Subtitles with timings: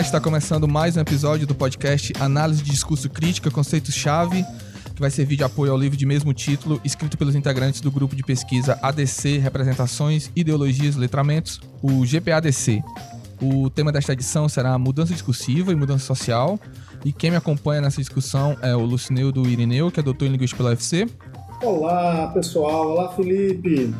[0.00, 4.46] Olá, está começando mais um episódio do podcast Análise de Discurso Crítica, Conceitos-Chave,
[4.94, 8.16] que vai servir de apoio ao livro de mesmo título, escrito pelos integrantes do grupo
[8.16, 12.82] de pesquisa ADC, Representações, Ideologias e Letramentos, o GPADC.
[13.42, 16.58] O tema desta edição será mudança discursiva e mudança social,
[17.04, 20.56] e quem me acompanha nessa discussão é o Lucineu Irineu, que é doutor em Linguística
[20.56, 21.06] pela UFC.
[21.62, 22.92] Olá, pessoal.
[22.92, 23.94] Olá, Felipe.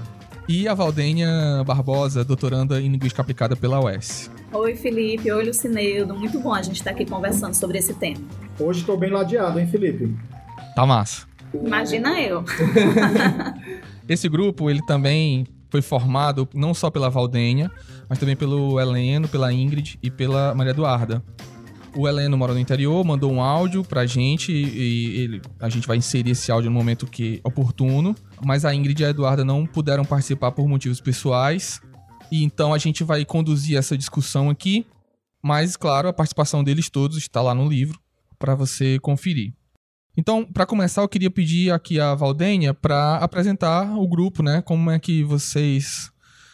[0.48, 1.28] E a Valdênia
[1.66, 4.30] Barbosa, doutoranda em Linguística Aplicada pela UES.
[4.52, 5.30] Oi, Felipe.
[5.30, 6.12] Oi, Lucineudo.
[6.12, 8.18] Muito bom a gente estar aqui conversando sobre esse tema.
[8.58, 10.12] Hoje estou bem ladeado, hein, Felipe?
[10.74, 11.24] Tá massa.
[11.54, 12.44] Imagina eu.
[14.08, 17.70] esse grupo, ele também foi formado não só pela Valdênia,
[18.08, 21.22] mas também pelo Heleno, pela Ingrid e pela Maria Eduarda.
[21.94, 25.96] O Heleno mora no interior, mandou um áudio pra gente e ele, a gente vai
[25.96, 28.16] inserir esse áudio no momento que oportuno.
[28.44, 31.80] Mas a Ingrid e a Eduarda não puderam participar por motivos pessoais.
[32.30, 34.86] E então a gente vai conduzir essa discussão aqui.
[35.42, 37.98] Mas, claro, a participação deles todos está lá no livro
[38.38, 39.54] para você conferir.
[40.16, 44.60] Então, para começar, eu queria pedir aqui a Valdênia para apresentar o grupo, né?
[44.60, 46.10] Como é que vocês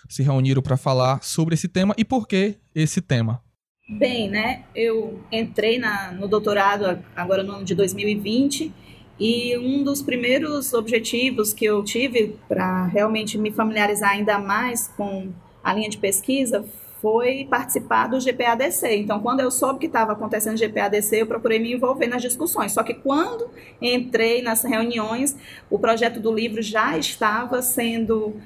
[0.08, 3.42] se reuniram para falar sobre esse tema e por que esse tema.
[3.88, 4.64] Bem, né?
[4.74, 8.72] Eu entrei na, no doutorado agora no ano de 2020
[9.18, 15.32] e um dos primeiros objetivos que eu tive para realmente me familiarizar ainda mais com
[15.66, 16.64] a linha de pesquisa
[17.02, 18.98] foi participar do GPADC.
[18.98, 22.70] Então, quando eu soube que estava acontecendo o GPADC, eu procurei me envolver nas discussões.
[22.70, 23.50] Só que quando
[23.82, 25.36] entrei nas reuniões,
[25.68, 28.36] o projeto do livro já estava sendo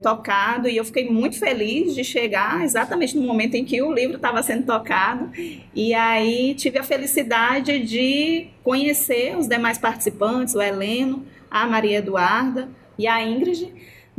[0.00, 4.16] tocado e eu fiquei muito feliz de chegar exatamente no momento em que o livro
[4.16, 5.30] estava sendo tocado
[5.74, 12.70] e aí tive a felicidade de conhecer os demais participantes, o Heleno, a Maria Eduarda
[12.98, 13.70] e a Ingrid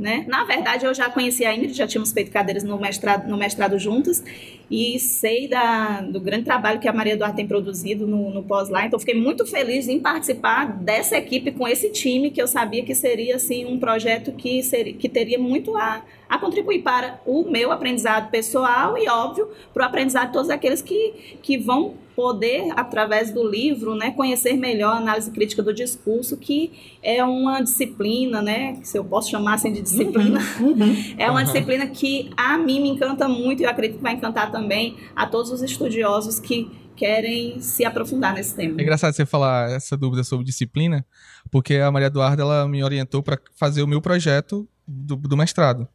[0.01, 0.25] né?
[0.27, 3.77] Na verdade, eu já conhecia a Ingrid, já tínhamos feito cadeiras no mestrado, no mestrado
[3.77, 4.23] juntas,
[4.69, 8.85] e sei da, do grande trabalho que a Maria Eduarda tem produzido no, no pós-lá,
[8.85, 12.95] então fiquei muito feliz em participar dessa equipe com esse time, que eu sabia que
[12.95, 17.73] seria assim, um projeto que, seria, que teria muito a, a contribuir para o meu
[17.73, 23.33] aprendizado pessoal e, óbvio, para o aprendizado de todos aqueles que, que vão poder, através
[23.33, 28.79] do livro, né, conhecer melhor a análise crítica do discurso, que é uma disciplina, né,
[28.81, 30.95] se eu posso chamar assim de disciplina, uhum, uhum.
[31.19, 31.45] é uma uhum.
[31.45, 35.27] disciplina que a mim me encanta muito e eu acredito que vai encantar também a
[35.27, 38.79] todos os estudiosos que querem se aprofundar nesse tema.
[38.79, 41.05] É engraçado você falar essa dúvida sobre disciplina,
[41.49, 45.87] porque a Maria Eduarda ela me orientou para fazer o meu projeto do, do mestrado.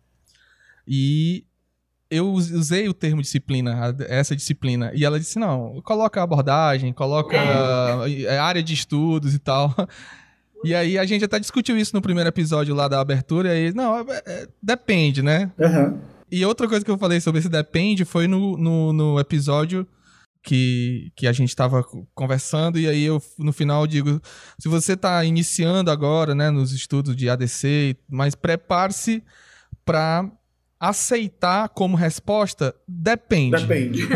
[0.87, 1.45] E
[2.11, 8.23] eu usei o termo disciplina, essa disciplina, e ela disse: não, coloca abordagem, coloca é.
[8.23, 8.39] é.
[8.39, 9.75] área de estudos e tal.
[10.65, 13.99] E aí a gente até discutiu isso no primeiro episódio lá da abertura, e não,
[13.99, 15.53] é, é, depende, né?
[15.59, 16.01] Uhum.
[16.31, 19.87] E outra coisa que eu falei sobre esse depende foi no, no, no episódio
[20.43, 24.21] que, que a gente estava conversando, e aí eu no final digo:
[24.59, 29.23] se você está iniciando agora, né, nos estudos de ADC, mas prepare-se
[29.85, 30.31] para
[30.89, 33.57] aceitar como resposta depende.
[33.65, 34.09] Depende.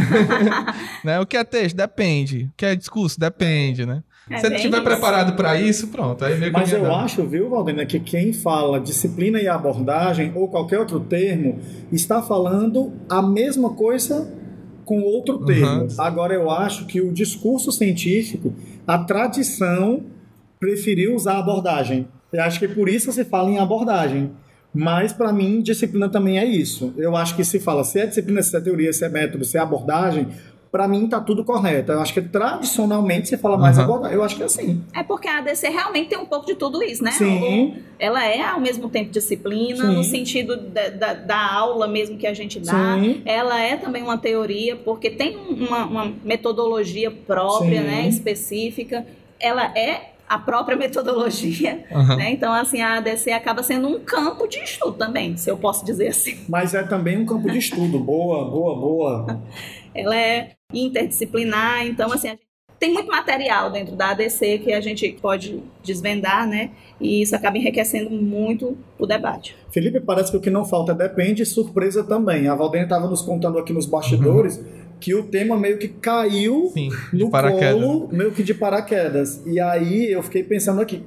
[1.04, 1.20] né?
[1.20, 1.76] O que é texto?
[1.76, 2.44] Depende.
[2.44, 3.18] O que é discurso?
[3.18, 4.02] Depende, né?
[4.30, 6.24] É Se ele estiver preparado para isso, pronto.
[6.24, 10.78] Aí meio Mas eu acho, viu, Valdemir, que quem fala disciplina e abordagem ou qualquer
[10.78, 11.58] outro termo
[11.90, 14.32] está falando a mesma coisa
[14.84, 15.82] com outro termo.
[15.82, 15.88] Uhum.
[15.98, 18.54] Agora eu acho que o discurso científico,
[18.86, 20.04] a tradição
[20.60, 22.06] preferiu usar abordagem.
[22.32, 24.30] Eu acho que por isso se fala em abordagem.
[24.72, 26.94] Mas, para mim, disciplina também é isso.
[26.96, 29.56] Eu acho que se fala se é disciplina, se é teoria, se é método, se
[29.56, 30.28] é abordagem,
[30.70, 31.90] para mim tá tudo correto.
[31.90, 33.84] Eu acho que tradicionalmente você fala mais uhum.
[33.84, 34.16] abordagem.
[34.16, 34.82] Eu acho que é assim.
[34.94, 37.10] É porque a ADC realmente tem um pouco de tudo isso, né?
[37.10, 37.74] Sim.
[37.98, 39.96] Ela é ao mesmo tempo disciplina, Sim.
[39.96, 42.94] no sentido da, da, da, aula mesmo que a gente dá.
[43.00, 43.22] Sim.
[43.24, 47.86] Ela é também uma teoria, porque tem uma, uma metodologia própria, Sim.
[47.86, 48.08] né?
[48.08, 49.04] Específica.
[49.40, 51.84] Ela é a própria metodologia.
[51.90, 52.16] Uhum.
[52.16, 52.30] Né?
[52.30, 56.06] Então, assim, a ADC acaba sendo um campo de estudo também, se eu posso dizer
[56.06, 56.38] assim.
[56.48, 57.98] Mas é também um campo de estudo.
[57.98, 59.42] Boa, boa, boa.
[59.92, 62.38] Ela é interdisciplinar, então, assim,
[62.78, 66.70] tem muito material dentro da ADC que a gente pode desvendar, né?
[67.00, 69.56] E isso acaba enriquecendo muito o debate.
[69.72, 72.46] Felipe, parece que o que não falta é depende e surpresa também.
[72.46, 74.58] A Valdênia estava nos contando aqui nos bastidores.
[74.58, 79.40] Uhum que o tema meio que caiu Sim, no colo, meio que de paraquedas.
[79.46, 81.02] E aí eu fiquei pensando aqui,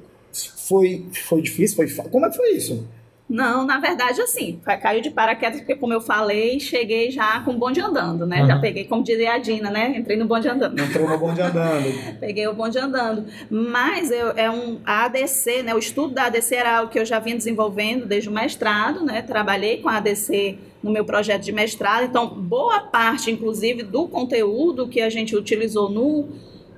[0.68, 1.76] foi, foi difícil?
[1.76, 2.88] Foi Como é que foi isso?
[3.30, 7.58] Não, na verdade, assim, caiu de paraquedas, porque, como eu falei, cheguei já com o
[7.58, 8.42] bonde andando, né?
[8.42, 8.48] Uhum.
[8.48, 9.98] Já peguei, como diria a Dina, né?
[9.98, 10.80] Entrei no bonde andando.
[10.80, 12.20] Entrou no bonde andando.
[12.20, 13.26] peguei o bonde andando.
[13.50, 15.74] Mas eu, é um, a ADC, né?
[15.74, 19.22] O estudo da ADC era algo que eu já vinha desenvolvendo desde o mestrado, né?
[19.22, 24.88] Trabalhei com a ADC no meu projeto de mestrado, então, boa parte, inclusive, do conteúdo
[24.88, 26.28] que a gente utilizou no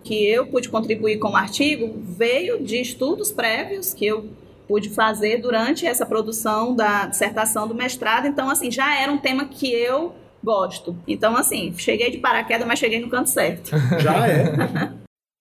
[0.03, 4.30] que eu pude contribuir com o artigo veio de estudos prévios que eu
[4.67, 8.27] pude fazer durante essa produção da dissertação do mestrado.
[8.27, 10.95] Então, assim, já era um tema que eu gosto.
[11.07, 13.71] Então, assim, cheguei de paraquedas, mas cheguei no canto certo.
[14.00, 14.94] Já é.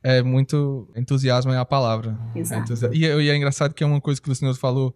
[0.02, 2.18] É muito entusiasmo é a palavra.
[2.34, 2.72] Exato.
[2.72, 4.94] É e, e, é engraçado que é uma coisa que o senhor falou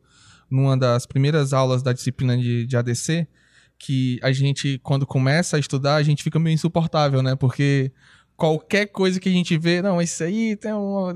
[0.51, 3.27] numa das primeiras aulas da disciplina de, de ADC,
[3.79, 7.37] que a gente, quando começa a estudar, a gente fica meio insuportável, né?
[7.37, 7.93] Porque
[8.39, 11.13] qualquer coisa que a gente vê, não, isso aí tem uma,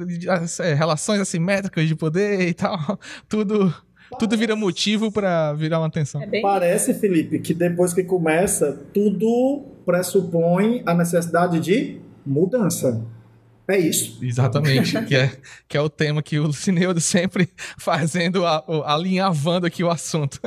[0.60, 2.76] é, relações assimétricas de poder e tal,
[3.28, 3.72] tudo
[4.18, 6.20] tudo vira motivo para virar uma atenção.
[6.20, 6.42] É bem...
[6.42, 13.02] Parece, Felipe, que depois que começa, tudo pressupõe a necessidade de mudança.
[13.66, 14.18] É isso.
[14.22, 15.32] Exatamente, que, é,
[15.66, 17.48] que é o tema que o Lucineudo sempre
[17.78, 20.38] fazendo, a, alinhavando aqui o assunto.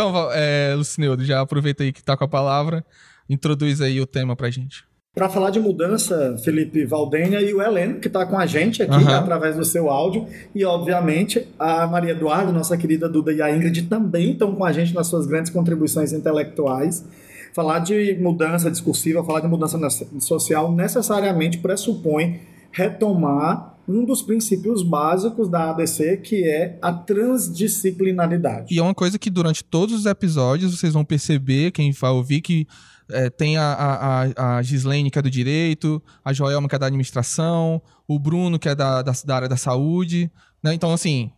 [0.00, 2.82] Então, é, Lucineudo, já aproveita aí que tá com a palavra,
[3.28, 4.82] introduz aí o tema pra gente.
[5.14, 8.94] Para falar de mudança, Felipe Valdênia e o Heleno, que está com a gente aqui
[8.94, 9.10] uhum.
[9.10, 13.82] através do seu áudio, e obviamente a Maria Eduardo, nossa querida Duda e a Ingrid
[13.88, 17.04] também estão com a gente nas suas grandes contribuições intelectuais.
[17.52, 19.78] Falar de mudança discursiva, falar de mudança
[20.18, 22.40] social necessariamente pressupõe
[22.72, 28.72] retomar um dos princípios básicos da ADC, que é a transdisciplinaridade.
[28.72, 32.40] E é uma coisa que durante todos os episódios vocês vão perceber, quem vai ouvir,
[32.40, 32.66] que
[33.10, 36.86] é, tem a, a, a Gislaine, que é do direito, a Joelma, que é da
[36.86, 40.30] administração, o Bruno, que é da, da, da área da saúde.
[40.62, 40.72] Né?
[40.74, 41.32] Então, assim,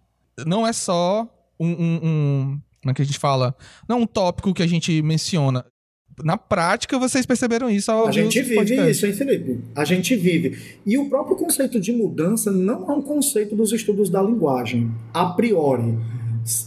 [0.47, 1.27] não é só
[1.59, 2.61] um, um, um.
[2.83, 3.57] Como é que a gente fala?
[3.89, 5.65] Não um tópico que a gente menciona
[6.23, 8.91] na prática vocês perceberam isso ao A gente vive podcast.
[8.91, 9.61] isso, hein, Felipe?
[9.75, 10.59] A gente vive.
[10.85, 15.27] E o próprio conceito de mudança não é um conceito dos estudos da linguagem, a
[15.27, 15.97] priori.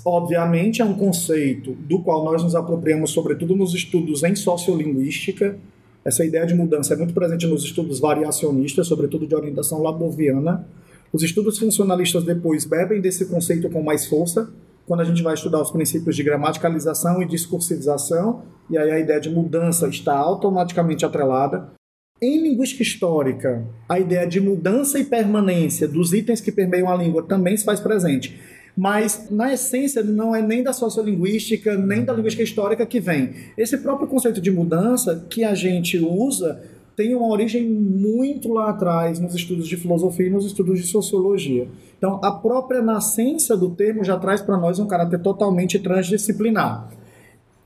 [0.05, 5.57] Obviamente é um conceito do qual nós nos apropriamos, sobretudo nos estudos em sociolinguística.
[6.03, 10.65] Essa ideia de mudança é muito presente nos estudos variacionistas, sobretudo de orientação laboviana.
[11.11, 14.49] Os estudos funcionalistas depois bebem desse conceito com mais força,
[14.85, 19.19] quando a gente vai estudar os princípios de gramaticalização e discursivização, e aí a ideia
[19.19, 21.73] de mudança está automaticamente atrelada.
[22.21, 27.23] Em linguística histórica, a ideia de mudança e permanência dos itens que permeiam a língua
[27.23, 28.39] também se faz presente.
[28.77, 33.33] Mas, na essência, não é nem da sociolinguística, nem da linguística histórica que vem.
[33.57, 36.61] Esse próprio conceito de mudança que a gente usa
[36.95, 41.67] tem uma origem muito lá atrás nos estudos de filosofia e nos estudos de sociologia.
[41.97, 46.89] Então, a própria nascença do termo já traz para nós um caráter totalmente transdisciplinar.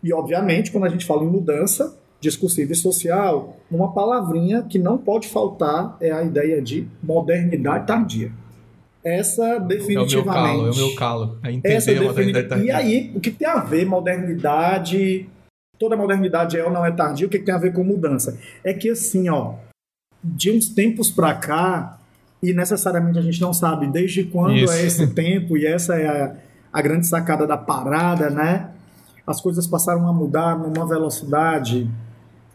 [0.04, 4.98] E, obviamente, quando a gente fala em mudança discursiva e social, uma palavrinha que não
[4.98, 8.32] pode faltar é a ideia de modernidade tardia.
[9.04, 10.16] Essa definitivamente.
[10.16, 11.38] É o meu calo, é o meu calo.
[11.44, 12.66] É entender essa tardia.
[12.66, 15.30] E aí, o que tem a ver modernidade
[15.80, 18.38] toda modernidade é ou não é tardia, o que, que tem a ver com mudança?
[18.64, 19.56] É que assim, ó,
[20.24, 22.00] de uns tempos para cá,
[22.44, 24.74] e necessariamente a gente não sabe desde quando Isso.
[24.74, 26.36] é esse tempo, e essa é a,
[26.72, 28.72] a grande sacada da parada, né?
[29.26, 31.90] As coisas passaram a mudar numa velocidade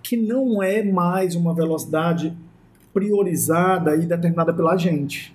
[0.02, 2.36] que não é mais uma velocidade
[2.92, 5.34] priorizada e determinada pela gente.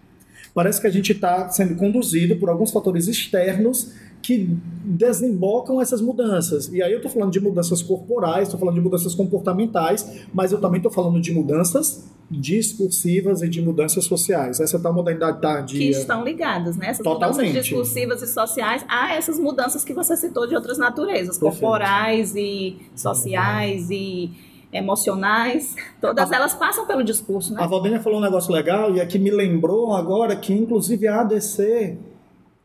[0.54, 6.72] Parece que a gente está sendo conduzido por alguns fatores externos que desembocam essas mudanças.
[6.72, 10.60] E aí eu estou falando de mudanças corporais, estou falando de mudanças comportamentais, mas eu
[10.60, 14.60] também estou falando de mudanças discursivas e de mudanças sociais.
[14.60, 15.80] Essa é a modernidade tardia.
[15.80, 16.90] Que estão ligadas, né?
[16.90, 17.48] Essas Totalmente.
[17.48, 21.62] mudanças discursivas e sociais a essas mudanças que você citou de outras naturezas, Perfeito.
[21.62, 24.30] corporais e sociais e
[24.72, 27.64] emocionais, todas a, elas passam pelo discurso, né?
[27.64, 31.98] A Valdênia falou um negócio legal e aqui me lembrou agora que inclusive a ADC,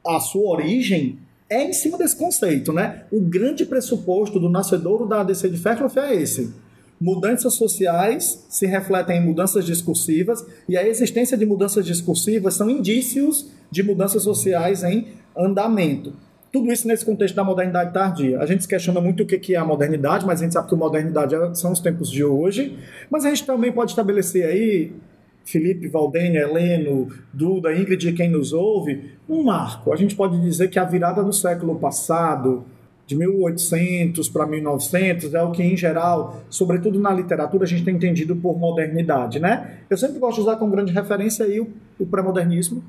[0.07, 1.19] a sua origem
[1.55, 3.05] é em cima desse conceito, né?
[3.11, 6.53] O grande pressuposto do nascedouro da ADC de Fairclough é esse.
[7.01, 13.51] Mudanças sociais se refletem em mudanças discursivas e a existência de mudanças discursivas são indícios
[13.71, 16.13] de mudanças sociais em andamento.
[16.53, 18.39] Tudo isso nesse contexto da modernidade tardia.
[18.39, 20.75] A gente se questiona muito o que é a modernidade, mas a gente sabe que
[20.75, 22.79] a modernidade são os tempos de hoje.
[23.11, 24.93] Mas a gente também pode estabelecer aí
[25.45, 29.93] Felipe, Valdênia, Heleno, Duda, Ingrid, quem nos ouve, um marco.
[29.93, 32.65] A gente pode dizer que a virada do século passado
[33.07, 37.95] de 1800 para 1900 é o que, em geral, sobretudo na literatura, a gente tem
[37.95, 39.81] entendido por modernidade, né?
[39.91, 42.83] Eu sempre gosto de usar como grande referência aí o, o pré-modernismo,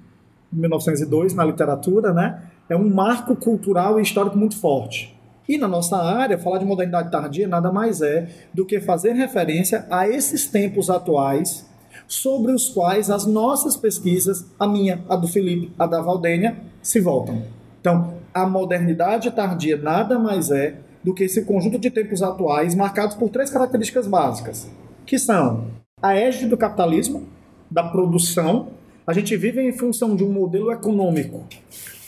[0.52, 2.44] 1902, na literatura, né?
[2.70, 5.14] É um marco cultural e histórico muito forte.
[5.48, 9.86] E na nossa área, falar de modernidade tardia nada mais é do que fazer referência
[9.92, 11.70] a esses tempos atuais
[12.08, 17.00] sobre os quais as nossas pesquisas, a minha, a do Felipe, a da Valdênia, se
[17.00, 17.44] voltam.
[17.80, 23.16] Então, a modernidade tardia nada mais é do que esse conjunto de tempos atuais marcados
[23.16, 24.68] por três características básicas,
[25.06, 25.68] que são
[26.02, 27.28] a égide do capitalismo,
[27.70, 28.70] da produção.
[29.06, 31.46] A gente vive em função de um modelo econômico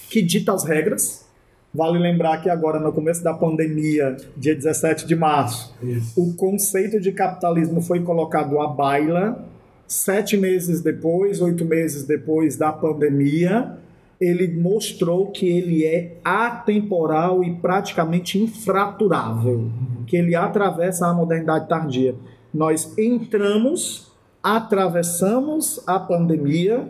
[0.10, 1.25] que dita as regras.
[1.74, 6.20] Vale lembrar que agora, no começo da pandemia, dia 17 de março, Isso.
[6.20, 9.46] o conceito de capitalismo foi colocado à baila.
[9.88, 13.77] Sete meses depois, oito meses depois da pandemia,
[14.20, 19.72] ele mostrou que ele é atemporal e praticamente infraturável,
[20.06, 22.15] que ele atravessa a modernidade tardia.
[22.53, 24.12] Nós entramos,
[24.44, 26.88] atravessamos a pandemia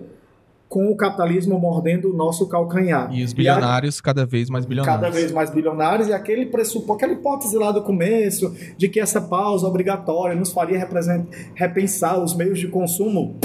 [0.70, 3.14] com o capitalismo mordendo o nosso calcanhar.
[3.14, 4.04] E os bilionários e a...
[4.04, 5.02] cada vez mais bilionários.
[5.02, 9.22] Cada vez mais bilionários, e aquele pressupo, aquela hipótese lá do começo de que essa
[9.22, 10.86] pausa obrigatória nos faria
[11.56, 13.38] repensar os meios de consumo.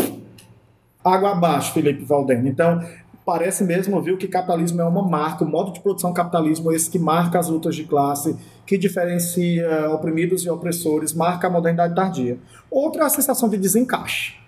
[1.05, 2.49] Água abaixo, Felipe Valdeno.
[2.49, 2.81] Então,
[3.25, 6.91] parece mesmo, viu, que capitalismo é uma marca, o modo de produção capitalismo é esse
[6.91, 8.37] que marca as lutas de classe,
[8.67, 12.39] que diferencia oprimidos e opressores, marca a modernidade tardia.
[12.71, 14.42] Outra é a sensação de desencaixe.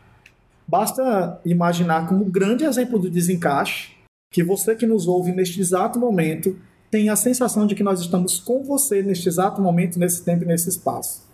[0.66, 3.92] Basta imaginar como grande exemplo do desencaixe
[4.32, 6.56] que você que nos ouve neste exato momento
[6.90, 10.46] tem a sensação de que nós estamos com você neste exato momento, nesse tempo e
[10.46, 11.24] nesse espaço.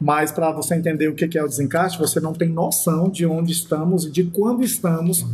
[0.00, 3.52] Mas para você entender o que é o desencaixe, você não tem noção de onde
[3.52, 5.26] estamos e de quando estamos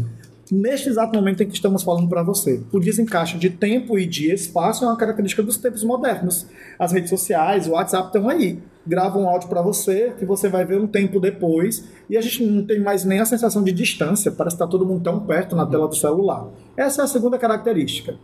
[0.50, 2.62] neste exato momento em que estamos falando para você.
[2.72, 6.46] O desencaixe de tempo e de espaço é uma característica dos tempos modernos.
[6.78, 8.58] As redes sociais, o WhatsApp estão aí.
[8.86, 12.44] Grava um áudio para você, que você vai ver um tempo depois, e a gente
[12.44, 15.56] não tem mais nem a sensação de distância, parece que está todo mundo tão perto
[15.56, 16.48] na tela do celular.
[16.76, 18.16] Essa é a segunda característica.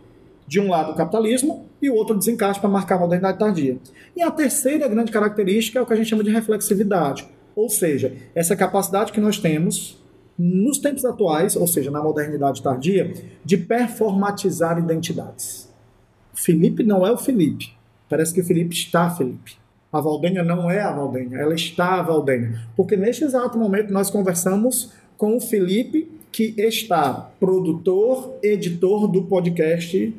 [0.47, 3.77] De um lado o capitalismo e o outro desencaixe para marcar a modernidade tardia.
[4.15, 8.13] E a terceira grande característica é o que a gente chama de reflexividade, ou seja,
[8.33, 10.02] essa capacidade que nós temos
[10.37, 13.13] nos tempos atuais, ou seja, na modernidade tardia,
[13.43, 15.71] de performatizar identidades.
[16.33, 17.73] Felipe não é o Felipe.
[18.09, 19.55] Parece que o Felipe está Felipe.
[19.91, 22.59] A Valdênia não é a Valdênia, ela está a Valdênia.
[22.75, 30.15] Porque neste exato momento nós conversamos com o Felipe, que está produtor, editor do podcast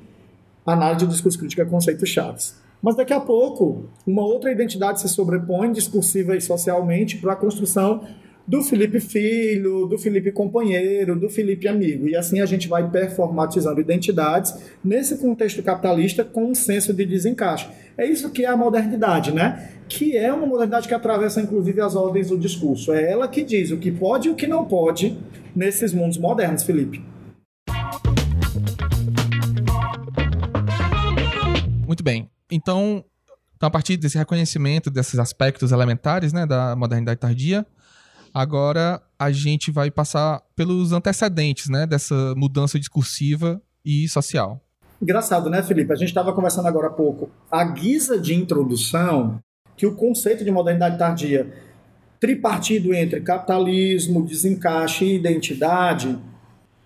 [0.64, 2.56] Análise do Discurso Crítica Conceitos Chaves.
[2.80, 8.02] Mas daqui a pouco, uma outra identidade se sobrepõe discursiva e socialmente para a construção
[8.46, 12.06] do Felipe Filho, do Felipe Companheiro, do Felipe Amigo.
[12.06, 17.68] E assim a gente vai performatizando identidades nesse contexto capitalista com um senso de desencaixe.
[17.96, 19.70] É isso que é a modernidade, né?
[19.88, 22.92] Que é uma modernidade que atravessa inclusive as ordens do discurso.
[22.92, 25.16] É ela que diz o que pode e o que não pode
[25.56, 27.02] nesses mundos modernos, Felipe.
[31.86, 32.28] Muito bem.
[32.50, 33.04] Então,
[33.56, 37.64] então, a partir desse reconhecimento desses aspectos elementares né, da modernidade tardia,
[38.34, 44.60] Agora a gente vai passar pelos antecedentes, né, dessa mudança discursiva e social.
[45.00, 45.92] Engraçado, né, Felipe?
[45.92, 47.30] A gente estava conversando agora há pouco.
[47.48, 49.38] A guisa de introdução
[49.76, 51.52] que o conceito de modernidade tardia,
[52.18, 56.18] tripartido entre capitalismo, desencaixe e identidade,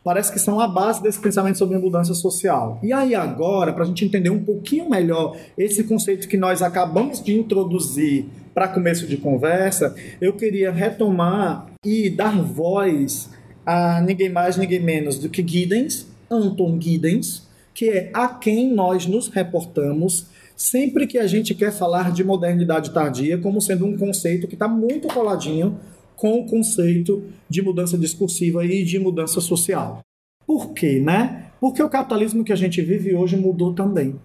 [0.09, 2.81] parece que são a base desse pensamento sobre mudança social.
[2.83, 7.23] E aí agora, para a gente entender um pouquinho melhor esse conceito que nós acabamos
[7.23, 8.25] de introduzir
[8.55, 13.29] para começo de conversa, eu queria retomar e dar voz
[13.67, 19.05] a ninguém mais, ninguém menos do que Giddens, Anton Giddens, que é a quem nós
[19.05, 24.49] nos reportamos sempre que a gente quer falar de modernidade tardia como sendo um conceito
[24.49, 25.79] que está muito coladinho
[26.19, 30.01] com o conceito de mudança discursiva e de mudança social.
[30.45, 31.53] Por quê, né?
[31.61, 34.17] Porque o capitalismo que a gente vive hoje mudou também.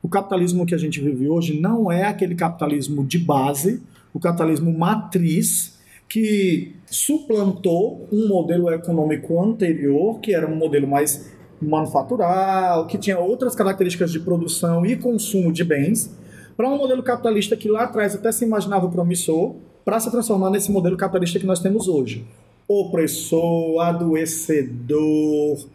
[0.00, 3.82] O capitalismo que a gente vive hoje não é aquele capitalismo de base,
[4.14, 12.86] o capitalismo matriz, que suplantou um modelo econômico anterior, que era um modelo mais manufatural,
[12.86, 16.16] que tinha outras características de produção e consumo de bens,
[16.56, 20.70] para um modelo capitalista que lá atrás até se imaginava promissor, para se transformar nesse
[20.70, 22.24] modelo capitalista que nós temos hoje.
[22.68, 25.66] Opressor, adoecedor,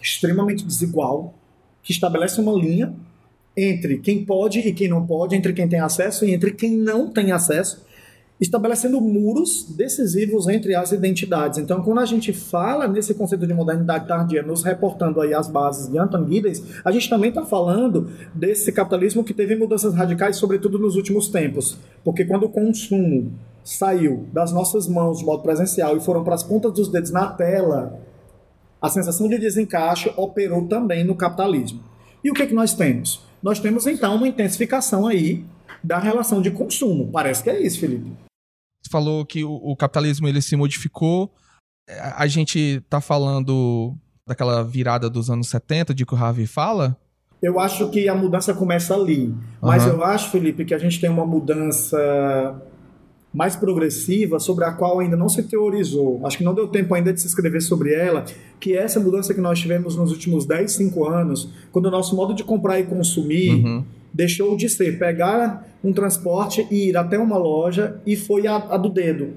[0.00, 1.34] extremamente desigual,
[1.82, 2.94] que estabelece uma linha
[3.56, 7.08] entre quem pode e quem não pode, entre quem tem acesso e entre quem não
[7.10, 7.86] tem acesso.
[8.40, 11.58] estabelecendo muros decisivos entre as identidades.
[11.58, 15.88] Então, quando a gente fala nesse conceito de modernidade tardia, nos reportando aí as bases
[15.90, 20.78] de Anton Giddens, a gente também está falando desse capitalismo que teve mudanças radicais, sobretudo
[20.78, 21.78] nos últimos tempos.
[22.06, 23.32] Porque quando o consumo
[23.64, 27.26] saiu das nossas mãos de modo presencial e foram para as pontas dos dedos na
[27.26, 28.00] tela,
[28.80, 31.82] a sensação de desencaixe operou também no capitalismo.
[32.22, 33.26] E o que, é que nós temos?
[33.42, 35.44] Nós temos então uma intensificação aí
[35.82, 37.10] da relação de consumo.
[37.10, 38.12] Parece que é isso, Felipe
[38.88, 41.34] falou que o, o, capitalismo ele se modificou.
[42.14, 46.96] A gente está falando daquela virada dos anos 70 de que o Harvey fala?
[47.46, 49.34] Eu acho que a mudança começa ali.
[49.62, 49.92] Mas uhum.
[49.92, 52.60] eu acho, Felipe, que a gente tem uma mudança
[53.32, 56.20] mais progressiva sobre a qual ainda não se teorizou.
[56.24, 58.24] Acho que não deu tempo ainda de se escrever sobre ela,
[58.58, 62.16] que é essa mudança que nós tivemos nos últimos 10, 5 anos, quando o nosso
[62.16, 63.84] modo de comprar e consumir uhum
[64.16, 68.78] deixou de ser pegar um transporte e ir até uma loja e foi a, a
[68.78, 69.34] do dedo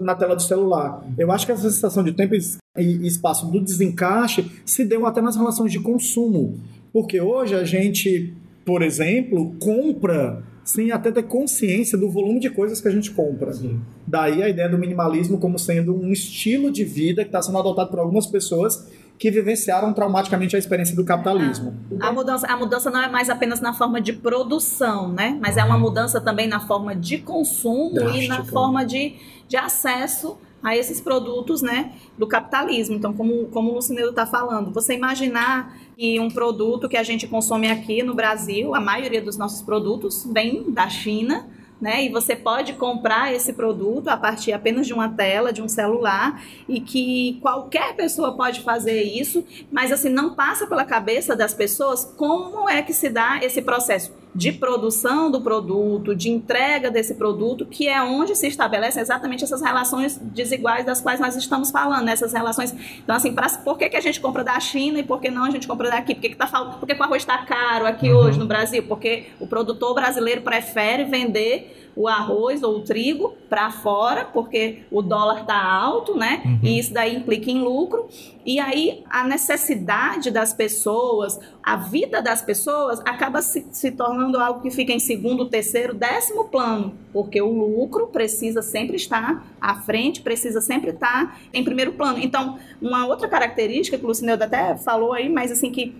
[0.00, 1.04] na tela do celular.
[1.18, 5.36] Eu acho que essa sensação de tempo e espaço do desencaixe se deu até nas
[5.36, 6.60] relações de consumo.
[6.96, 8.32] Porque hoje a gente,
[8.64, 13.52] por exemplo, compra sem até ter consciência do volume de coisas que a gente compra.
[13.52, 13.82] Sim.
[14.06, 17.90] Daí a ideia do minimalismo como sendo um estilo de vida que está sendo adotado
[17.90, 21.74] por algumas pessoas que vivenciaram traumaticamente a experiência do capitalismo.
[22.00, 25.38] A, a, mudança, a mudança não é mais apenas na forma de produção, né?
[25.38, 28.24] Mas é uma mudança também na forma de consumo Drástico.
[28.24, 32.96] e na forma de, de acesso a esses produtos né, do capitalismo.
[32.96, 37.26] Então, como, como o Lucineiro está falando, você imaginar que um produto que a gente
[37.26, 41.48] consome aqui no Brasil, a maioria dos nossos produtos vem da China,
[41.80, 42.04] né?
[42.04, 46.42] E você pode comprar esse produto a partir apenas de uma tela, de um celular,
[46.68, 52.04] e que qualquer pessoa pode fazer isso, mas assim não passa pela cabeça das pessoas
[52.04, 57.64] como é que se dá esse processo de produção do produto, de entrega desse produto,
[57.64, 62.12] que é onde se estabelecem exatamente essas relações desiguais das quais nós estamos falando, né?
[62.12, 62.74] essas relações.
[63.02, 65.44] Então, assim, pra, por que, que a gente compra da China e por que não
[65.44, 66.14] a gente compra daqui?
[66.14, 68.18] Por que, que, tá, por que, que o arroz está caro aqui uhum.
[68.18, 68.82] hoje no Brasil?
[68.82, 75.00] Porque o produtor brasileiro prefere vender o arroz ou o trigo para fora, porque o
[75.00, 76.42] dólar está alto, né?
[76.44, 76.58] Uhum.
[76.62, 78.06] E isso daí implica em lucro.
[78.44, 84.60] E aí a necessidade das pessoas, a vida das pessoas acaba se, se tornando algo
[84.60, 90.20] que fica em segundo, terceiro, décimo plano, porque o lucro precisa sempre estar à frente,
[90.20, 92.18] precisa sempre estar em primeiro plano.
[92.20, 95.94] Então, uma outra característica que o Lucineudo até falou aí, mas assim que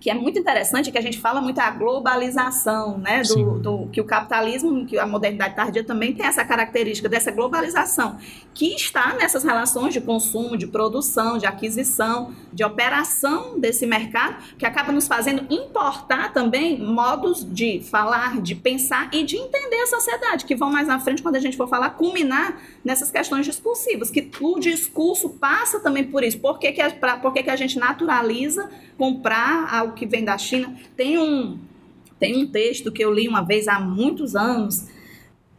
[0.00, 3.22] que é muito interessante, que a gente fala muito a globalização, né?
[3.22, 8.18] Do, do, que o capitalismo, que a modernidade tardia também tem essa característica dessa globalização,
[8.52, 14.66] que está nessas relações de consumo, de produção, de aquisição, de operação desse mercado, que
[14.66, 20.44] acaba nos fazendo importar também modos de falar, de pensar e de entender a sociedade,
[20.44, 24.28] que vão mais na frente quando a gente for falar, culminar nessas questões discursivas, que
[24.40, 26.38] o discurso passa também por isso.
[26.38, 30.24] Por que, que, a, pra, por que, que a gente naturaliza comprar algo que vem
[30.24, 30.74] da China.
[30.96, 31.58] Tem um,
[32.18, 34.88] tem um texto que eu li uma vez há muitos anos,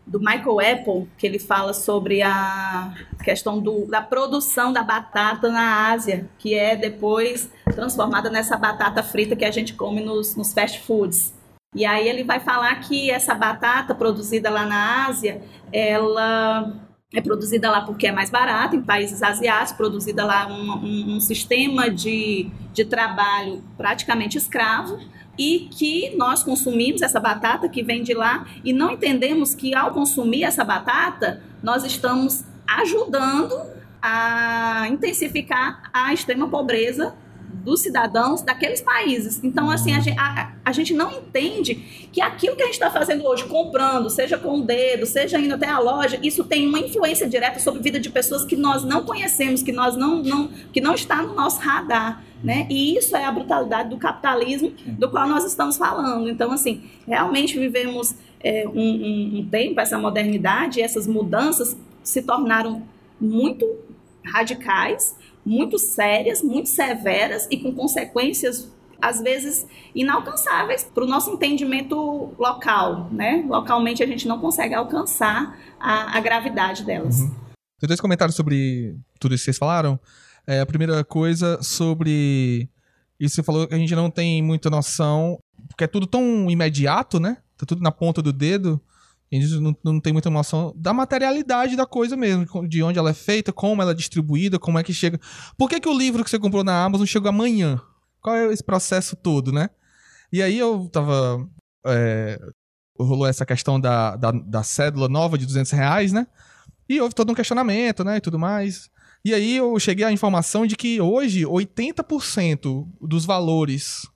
[0.05, 2.93] do Michael Apple, que ele fala sobre a
[3.23, 9.35] questão do, da produção da batata na Ásia, que é depois transformada nessa batata frita
[9.35, 11.33] que a gente come nos, nos fast foods.
[11.73, 15.41] E aí ele vai falar que essa batata produzida lá na Ásia,
[15.73, 16.73] ela
[17.15, 21.19] é produzida lá porque é mais barata, em países asiáticos, produzida lá um, um, um
[21.19, 24.99] sistema de, de trabalho praticamente escravo,
[25.37, 29.91] e que nós consumimos essa batata que vem de lá e não entendemos que ao
[29.91, 33.53] consumir essa batata, nós estamos ajudando
[34.01, 37.13] a intensificar a extrema pobreza
[37.63, 39.43] dos cidadãos daqueles países.
[39.43, 41.75] Então, assim, a gente, a, a gente não entende
[42.11, 45.53] que aquilo que a gente está fazendo hoje, comprando, seja com o dedo, seja indo
[45.53, 48.83] até a loja, isso tem uma influência direta sobre a vida de pessoas que nós
[48.83, 52.23] não conhecemos, que nós não, não que não está no nosso radar.
[52.43, 52.67] Né?
[52.69, 56.29] E isso é a brutalidade do capitalismo do qual nós estamos falando.
[56.29, 62.83] Então, assim, realmente vivemos é, um, um, um tempo, essa modernidade, essas mudanças se tornaram
[63.19, 63.65] muito
[64.23, 65.15] radicais
[65.45, 73.09] muito sérias, muito severas e com consequências às vezes inalcançáveis para o nosso entendimento local,
[73.11, 73.45] né?
[73.47, 77.19] Localmente a gente não consegue alcançar a, a gravidade delas.
[77.19, 77.35] Uhum.
[77.79, 79.99] Tem dois comentários sobre tudo isso que vocês falaram.
[80.47, 82.69] É, a primeira coisa sobre
[83.19, 87.19] isso você falou que a gente não tem muita noção, porque é tudo tão imediato,
[87.19, 87.37] né?
[87.57, 88.81] Tá tudo na ponta do dedo.
[89.31, 93.09] A gente não, não tem muita noção da materialidade da coisa mesmo, de onde ela
[93.09, 95.19] é feita, como ela é distribuída, como é que chega.
[95.57, 97.81] Por que, que o livro que você comprou na Amazon chegou amanhã?
[98.21, 99.69] Qual é esse processo todo, né?
[100.31, 101.47] E aí eu tava
[101.85, 102.39] é,
[102.99, 106.27] rolou essa questão da, da, da cédula nova de 200 reais, né?
[106.87, 108.89] E houve todo um questionamento, né, e tudo mais.
[109.23, 114.07] E aí eu cheguei à informação de que hoje 80% dos valores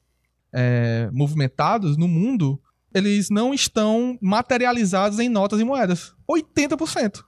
[0.53, 2.61] é, movimentados no mundo,
[2.93, 6.13] eles não estão materializados em notas e moedas.
[6.29, 7.23] 80%.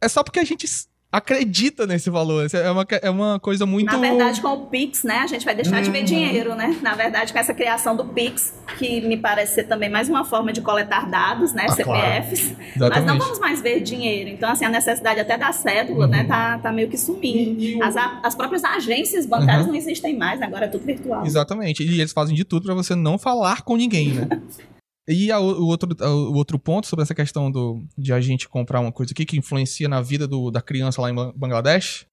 [0.00, 0.66] É só porque a gente
[1.12, 2.46] acredita nesse valor.
[2.52, 3.92] É uma, é uma coisa muito.
[3.92, 5.18] Na verdade, com o Pix, né?
[5.18, 6.04] A gente vai deixar de ver uhum.
[6.04, 6.78] dinheiro, né?
[6.80, 10.52] Na verdade, com essa criação do Pix, que me parece ser também mais uma forma
[10.52, 11.66] de coletar dados, né?
[11.68, 12.54] Ah, CPFs.
[12.76, 12.94] Claro.
[12.94, 14.30] Mas não vamos mais ver dinheiro.
[14.30, 16.18] Então, assim, a necessidade até da cédula, né?
[16.18, 16.22] uhum.
[16.22, 16.28] né?
[16.28, 17.82] Tá, tá meio que sumindo.
[17.82, 19.72] As, as próprias agências bancárias uhum.
[19.72, 21.26] não existem mais, agora é tudo virtual.
[21.26, 21.82] Exatamente.
[21.82, 24.28] E eles fazem de tudo para você não falar com ninguém, né?
[25.10, 28.78] E a, o, outro, o outro ponto sobre essa questão do, de a gente comprar
[28.78, 32.06] uma coisa aqui que influencia na vida do, da criança lá em Bangladesh,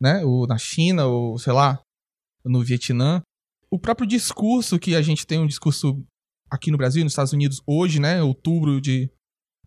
[0.00, 0.24] né?
[0.24, 1.80] Ou na China, ou sei lá,
[2.44, 3.22] no Vietnã.
[3.70, 6.04] O próprio discurso que a gente tem, um discurso
[6.50, 8.20] aqui no Brasil, nos Estados Unidos, hoje, né?
[8.20, 9.08] Outubro de,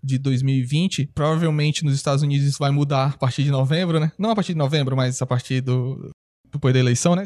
[0.04, 1.08] de 2020.
[1.16, 4.12] Provavelmente nos Estados Unidos isso vai mudar a partir de novembro, né?
[4.20, 6.12] Não a partir de novembro, mas a partir do
[6.52, 7.26] depois da eleição, né?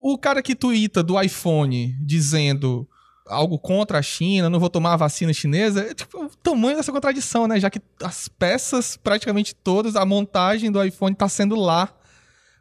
[0.00, 2.88] O cara que twitta do iPhone dizendo
[3.26, 5.80] algo contra a China, não vou tomar a vacina chinesa.
[5.80, 7.58] É tipo, o tamanho dessa contradição, né?
[7.58, 11.88] Já que as peças, praticamente todas, a montagem do iPhone tá sendo lá,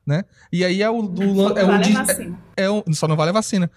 [0.06, 0.24] né?
[0.52, 1.02] E aí é o...
[1.02, 3.70] o é, vale o, é, é, só não vale a vacina.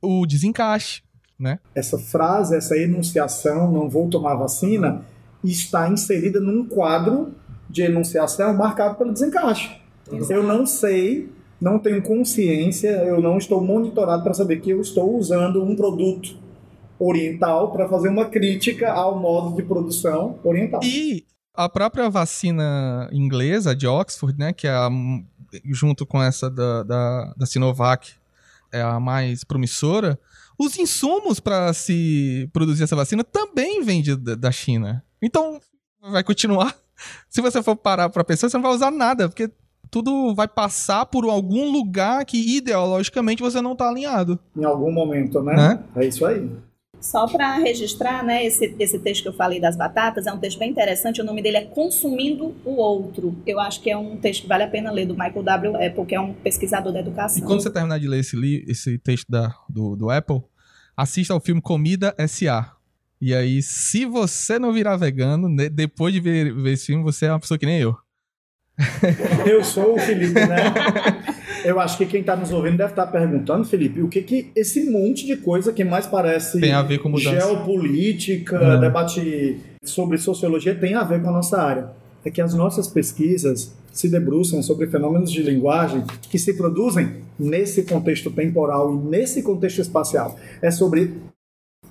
[0.00, 1.02] O desencaixe,
[1.38, 1.58] né?
[1.74, 5.04] Essa frase, essa enunciação, não vou tomar vacina,
[5.42, 7.34] está inserida num quadro
[7.68, 9.80] de enunciação marcado pelo desencaixe.
[10.10, 10.32] Exato.
[10.32, 11.28] Eu não sei
[11.60, 16.36] não tenho consciência, eu não estou monitorado para saber que eu estou usando um produto
[16.98, 20.80] oriental para fazer uma crítica ao modo de produção oriental.
[20.82, 24.88] E a própria vacina inglesa de Oxford, né, que é a,
[25.64, 28.12] junto com essa da, da, da Sinovac,
[28.72, 30.18] é a mais promissora,
[30.58, 35.04] os insumos para se produzir essa vacina também vêm de, da China.
[35.20, 35.60] Então,
[36.00, 36.74] vai continuar.
[37.28, 39.50] Se você for parar para pensar, você não vai usar nada, porque
[39.90, 44.38] tudo vai passar por algum lugar que ideologicamente você não está alinhado.
[44.56, 45.54] Em algum momento, né?
[45.54, 45.84] né?
[45.96, 46.50] É isso aí.
[47.00, 50.58] Só para registrar, né, esse, esse texto que eu falei das batatas, é um texto
[50.58, 53.36] bem interessante, o nome dele é Consumindo o Outro.
[53.46, 55.86] Eu acho que é um texto que vale a pena ler, do Michael W.
[55.86, 57.38] Apple, que é um pesquisador da educação.
[57.38, 60.42] E quando você terminar de ler esse, esse texto da, do, do Apple,
[60.96, 62.72] assista ao filme Comida S.A.,
[63.18, 67.32] e aí, se você não virar vegano, depois de ver, ver esse filme, você é
[67.32, 67.96] uma pessoa que nem eu.
[69.46, 70.72] Eu sou o Felipe, né?
[71.64, 74.50] Eu acho que quem está nos ouvindo deve estar tá perguntando, Felipe, o que que
[74.54, 77.40] esse monte de coisa que mais parece tem a ver com mudança.
[77.40, 78.80] geopolítica, Não.
[78.80, 81.90] debate sobre sociologia tem a ver com a nossa área.
[82.24, 87.84] É que as nossas pesquisas se debruçam sobre fenômenos de linguagem que se produzem nesse
[87.84, 90.38] contexto temporal e nesse contexto espacial.
[90.60, 91.14] É sobre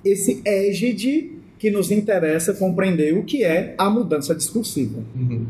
[0.03, 5.01] esse égide que nos interessa compreender o que é a mudança discursiva.
[5.15, 5.47] Uhum.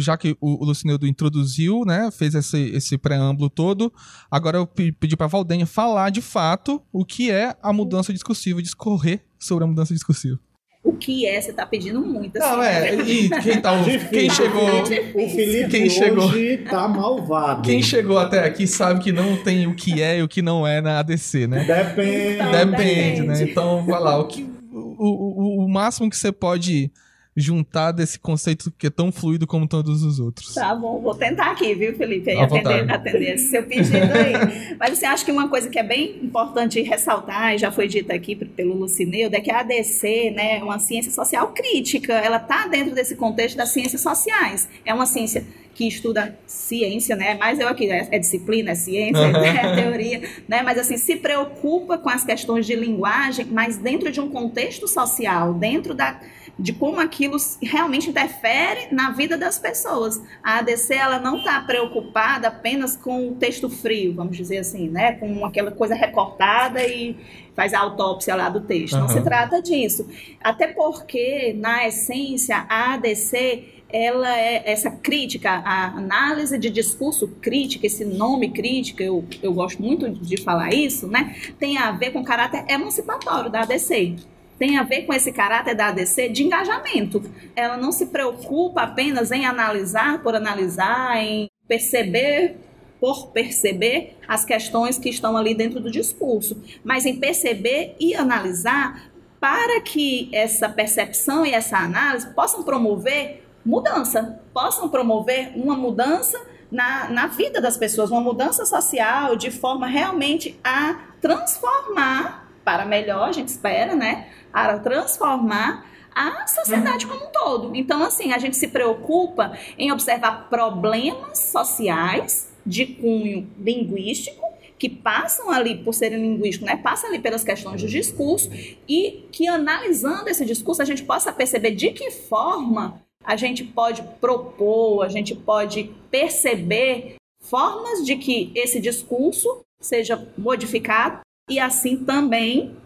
[0.00, 3.92] Já que o, o Lucineudo introduziu, né, fez esse, esse preâmbulo todo,
[4.30, 9.24] agora eu pedi para Valdenha falar de fato o que é a mudança discursiva, discorrer
[9.38, 10.38] sobre a mudança discursiva.
[10.82, 11.38] O que é?
[11.38, 12.38] Você tá pedindo muito.
[12.38, 12.96] Assim, Não, é.
[12.96, 13.04] Né?
[13.04, 13.72] E quem, tá,
[14.10, 14.82] quem chegou.
[14.82, 17.62] O Felipe quem chegou, hoje tá malvado.
[17.62, 20.66] Quem chegou até aqui sabe que não tem o que é e o que não
[20.66, 21.64] é na ADC, né?
[21.64, 22.34] Depende.
[22.34, 23.42] Então, depende, depende, né?
[23.42, 24.18] Então, vai lá.
[24.18, 26.90] O, que, o, o, o máximo que você pode
[27.36, 30.54] juntar desse conceito que é tão fluido como todos os outros.
[30.54, 32.30] Tá bom, vou tentar aqui, viu, Felipe?
[32.30, 34.76] Aí atender, atender esse seu pedido aí.
[34.78, 38.14] Mas assim, acho que uma coisa que é bem importante ressaltar, e já foi dita
[38.14, 42.66] aqui pelo Lucineudo, é que a ADC né, é uma ciência social crítica, ela está
[42.66, 44.68] dentro desse contexto das ciências sociais.
[44.84, 47.36] É uma ciência que estuda ciência, né?
[47.38, 49.36] Mas eu aqui é, é disciplina, é ciência, uhum.
[49.36, 50.62] é teoria, né?
[50.62, 55.54] Mas assim se preocupa com as questões de linguagem, mas dentro de um contexto social,
[55.54, 56.20] dentro da
[56.60, 60.22] de como aquilo realmente interfere na vida das pessoas.
[60.42, 65.12] A ADC ela não está preocupada apenas com o texto frio, vamos dizer assim, né?
[65.12, 67.16] Com aquela coisa recortada e
[67.56, 68.94] faz a autópsia lá do texto.
[68.94, 69.00] Uhum.
[69.00, 70.06] Não se trata disso.
[70.42, 77.86] Até porque, na essência, a ADC ela é essa crítica, a análise de discurso crítica,
[77.86, 81.34] esse nome crítica, eu, eu gosto muito de falar isso, né?
[81.58, 84.16] Tem a ver com o caráter emancipatório da ADC
[84.60, 87.22] tem a ver com esse caráter da ADC de engajamento.
[87.56, 92.58] Ela não se preocupa apenas em analisar por analisar, em perceber
[93.00, 99.10] por perceber as questões que estão ali dentro do discurso, mas em perceber e analisar
[99.40, 106.38] para que essa percepção e essa análise possam promover mudança, possam promover uma mudança
[106.70, 113.28] na, na vida das pessoas, uma mudança social de forma realmente a transformar para melhor,
[113.28, 114.28] a gente espera, né?
[114.52, 117.74] A transformar a sociedade como um todo.
[117.74, 125.50] Então, assim, a gente se preocupa em observar problemas sociais de cunho linguístico que passam
[125.50, 128.50] ali por serem linguísticos, né, passam ali pelas questões do discurso
[128.88, 134.02] e que analisando esse discurso a gente possa perceber de que forma a gente pode
[134.20, 142.76] propor, a gente pode perceber formas de que esse discurso seja modificado e assim também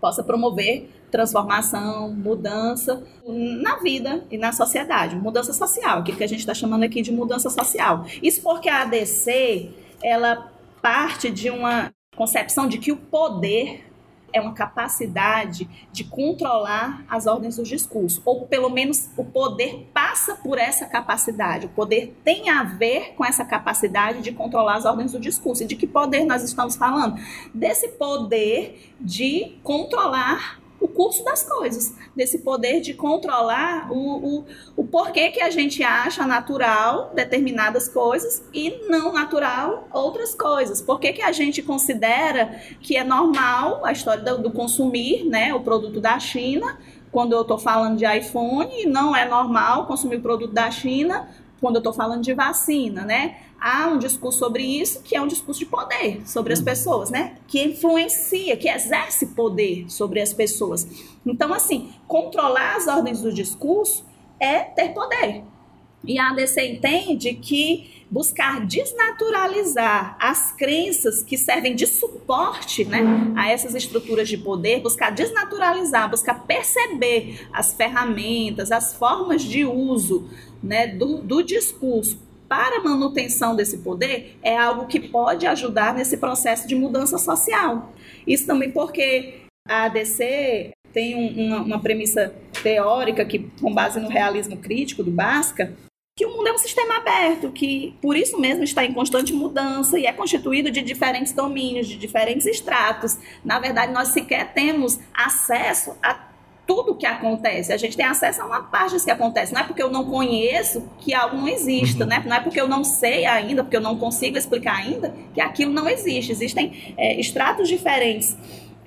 [0.00, 6.40] possa promover transformação, mudança na vida e na sociedade, mudança social, aquilo que a gente
[6.40, 8.06] está chamando aqui de mudança social.
[8.22, 9.70] Isso porque a ADC
[10.02, 13.91] ela parte de uma concepção de que o poder
[14.32, 20.34] é uma capacidade de controlar as ordens do discurso, ou pelo menos o poder passa
[20.34, 21.66] por essa capacidade.
[21.66, 25.62] O poder tem a ver com essa capacidade de controlar as ordens do discurso.
[25.62, 27.20] E de que poder nós estamos falando?
[27.52, 34.44] Desse poder de controlar o curso das coisas, desse poder de controlar o, o,
[34.76, 40.82] o porquê que a gente acha natural determinadas coisas e não natural outras coisas.
[40.82, 45.60] Por que, a gente considera que é normal a história do, do consumir né, o
[45.60, 46.78] produto da China,
[47.12, 51.28] quando eu estou falando de iPhone, não é normal consumir produto da China
[51.60, 53.36] quando eu estou falando de vacina, né?
[53.62, 56.64] Há um discurso sobre isso que é um discurso de poder sobre as hum.
[56.64, 57.36] pessoas, né?
[57.46, 60.84] Que influencia, que exerce poder sobre as pessoas.
[61.24, 64.04] Então, assim, controlar as ordens do discurso
[64.40, 65.44] é ter poder.
[66.04, 73.00] E a ADC entende que buscar desnaturalizar as crenças que servem de suporte né,
[73.36, 80.28] a essas estruturas de poder, buscar desnaturalizar, buscar perceber as ferramentas, as formas de uso
[80.60, 82.18] né, do, do discurso
[82.52, 87.94] para a manutenção desse poder é algo que pode ajudar nesse processo de mudança social.
[88.26, 89.36] Isso também porque
[89.66, 95.10] a ADC tem um, uma, uma, premissa teórica que, com base no realismo crítico do
[95.10, 95.74] Basca,
[96.14, 99.98] que o mundo é um sistema aberto, que por isso mesmo está em constante mudança
[99.98, 103.16] e é constituído de diferentes domínios, de diferentes estratos.
[103.42, 106.31] Na verdade, nós sequer temos acesso a
[106.72, 107.70] tudo que acontece.
[107.70, 109.52] A gente tem acesso a uma parte que acontece.
[109.52, 112.08] Não é porque eu não conheço que algo não exista, uhum.
[112.08, 112.22] né?
[112.24, 115.70] Não é porque eu não sei ainda, porque eu não consigo explicar ainda, que aquilo
[115.70, 116.32] não existe.
[116.32, 118.34] Existem é, estratos diferentes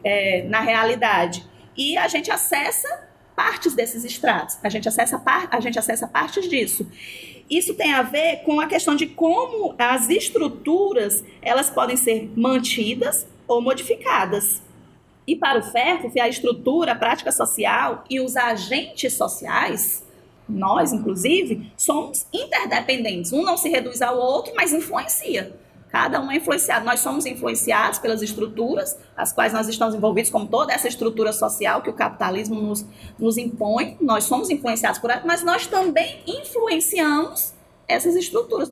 [0.03, 1.45] é, na realidade.
[1.77, 4.57] E a gente acessa partes desses estratos.
[4.63, 6.89] A gente acessa, par a gente acessa partes disso.
[7.47, 13.27] Isso tem a ver com a questão de como as estruturas elas podem ser mantidas
[13.47, 14.64] ou modificadas.
[15.27, 20.03] E para o FERF, a estrutura, a prática social e os agentes sociais,
[20.47, 23.33] nós, inclusive, somos interdependentes.
[23.33, 25.55] Um não se reduz ao outro, mas influencia.
[25.89, 26.85] Cada um é influenciado.
[26.85, 31.81] Nós somos influenciados pelas estruturas, as quais nós estamos envolvidos, como toda essa estrutura social
[31.81, 32.85] que o capitalismo nos,
[33.17, 33.97] nos impõe.
[34.01, 37.53] Nós somos influenciados por ela, mas nós também influenciamos
[37.87, 38.69] essas estruturas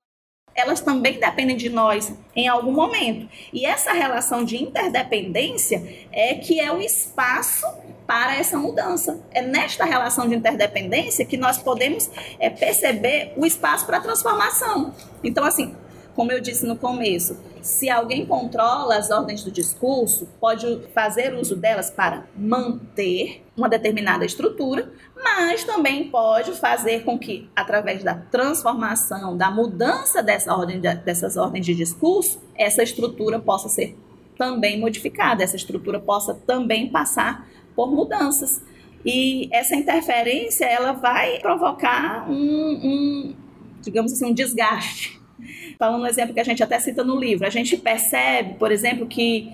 [0.56, 3.28] elas também dependem de nós em algum momento.
[3.52, 7.66] E essa relação de interdependência é que é o espaço
[8.06, 9.20] para essa mudança.
[9.32, 14.94] É nesta relação de interdependência que nós podemos é, perceber o espaço para a transformação.
[15.24, 15.76] Então, assim,
[16.15, 21.56] como eu disse no começo, se alguém controla as ordens do discurso, pode fazer uso
[21.56, 29.36] delas para manter uma determinada estrutura, mas também pode fazer com que, através da transformação,
[29.38, 33.97] da mudança dessa ordem, dessas ordens de discurso, essa estrutura possa ser
[34.38, 38.62] também modificada, essa estrutura possa também passar por mudanças.
[39.06, 43.36] E essa interferência ela vai provocar um, um
[43.82, 45.22] digamos assim, um desgaste
[45.78, 49.06] Falando um exemplo que a gente até cita no livro, a gente percebe, por exemplo,
[49.08, 49.52] que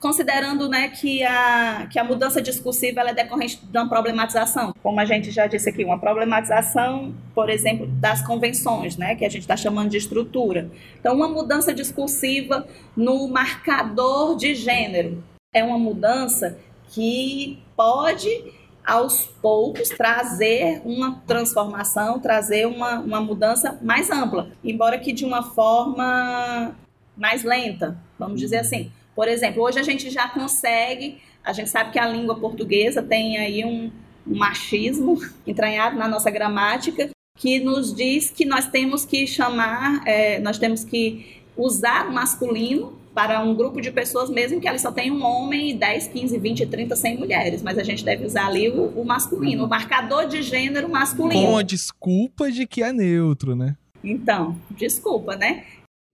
[0.00, 5.04] considerando né, que, a, que a mudança discursiva é decorrente de uma problematização, como a
[5.04, 9.56] gente já disse aqui, uma problematização, por exemplo, das convenções, né, que a gente está
[9.56, 10.70] chamando de estrutura.
[11.00, 16.58] Então, uma mudança discursiva no marcador de gênero é uma mudança
[16.90, 18.52] que pode
[18.88, 25.42] aos poucos trazer uma transformação, trazer uma, uma mudança mais ampla, embora que de uma
[25.42, 26.74] forma
[27.14, 28.90] mais lenta, vamos dizer assim.
[29.14, 33.36] Por exemplo, hoje a gente já consegue, a gente sabe que a língua portuguesa tem
[33.36, 33.92] aí um,
[34.26, 40.38] um machismo entranhado na nossa gramática, que nos diz que nós temos que chamar, é,
[40.40, 44.92] nós temos que usar o masculino para um grupo de pessoas, mesmo que ali só
[44.92, 47.62] tenha um homem e 10, 15, 20, 30, 100 mulheres.
[47.62, 51.44] Mas a gente deve usar ali o, o masculino, o marcador de gênero masculino.
[51.44, 53.76] Com a desculpa de que é neutro, né?
[54.04, 55.64] Então, desculpa, né?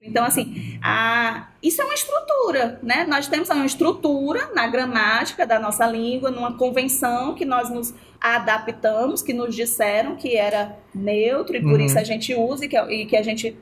[0.00, 3.04] Então, assim, a, isso é uma estrutura, né?
[3.06, 9.20] Nós temos uma estrutura na gramática da nossa língua, numa convenção que nós nos adaptamos,
[9.20, 11.84] que nos disseram que era neutro e por uhum.
[11.84, 13.54] isso a gente usa e que, e que, a gente,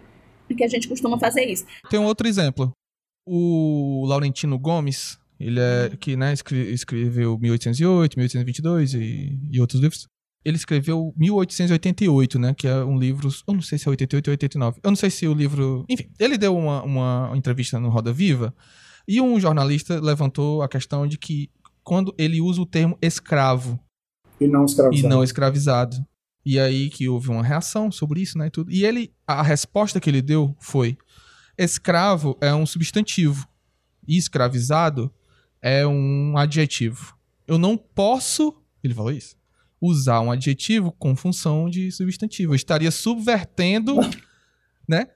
[0.56, 1.66] que a gente costuma fazer isso.
[1.90, 2.72] Tem um outro exemplo.
[3.26, 5.96] O Laurentino Gomes, ele é uhum.
[5.96, 10.06] que né, escreveu 1808, 1822 e, e outros livros
[10.44, 12.54] ele escreveu 1888, né?
[12.54, 13.28] Que é um livro.
[13.46, 14.80] Eu não sei se é 88 ou 89.
[14.82, 15.84] Eu não sei se o livro.
[15.88, 18.54] Enfim, ele deu uma, uma entrevista no Roda Viva
[19.06, 21.50] e um jornalista levantou a questão de que
[21.82, 23.78] quando ele usa o termo escravo
[24.40, 25.06] e não escravizado.
[25.06, 25.96] E não escravizado.
[26.44, 28.48] E aí que houve uma reação sobre isso, né?
[28.48, 28.70] E, tudo.
[28.70, 29.12] e ele.
[29.26, 30.96] A resposta que ele deu foi:
[31.56, 33.48] escravo é um substantivo.
[34.06, 35.12] E escravizado
[35.60, 37.16] é um adjetivo.
[37.46, 38.56] Eu não posso.
[38.82, 39.36] Ele falou isso?
[39.82, 42.52] usar um adjetivo com função de substantivo.
[42.52, 43.96] Eu estaria subvertendo,
[44.88, 45.08] né?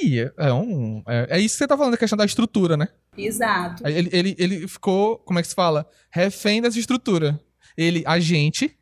[0.00, 2.88] E é, um, é, é, isso que você tá falando, a questão da estrutura, né?
[3.16, 3.84] Exato.
[3.86, 5.88] Ele, ele, ele ficou, como é que se fala?
[6.10, 7.40] Refém dessa estrutura.
[7.76, 8.76] Ele, a gente,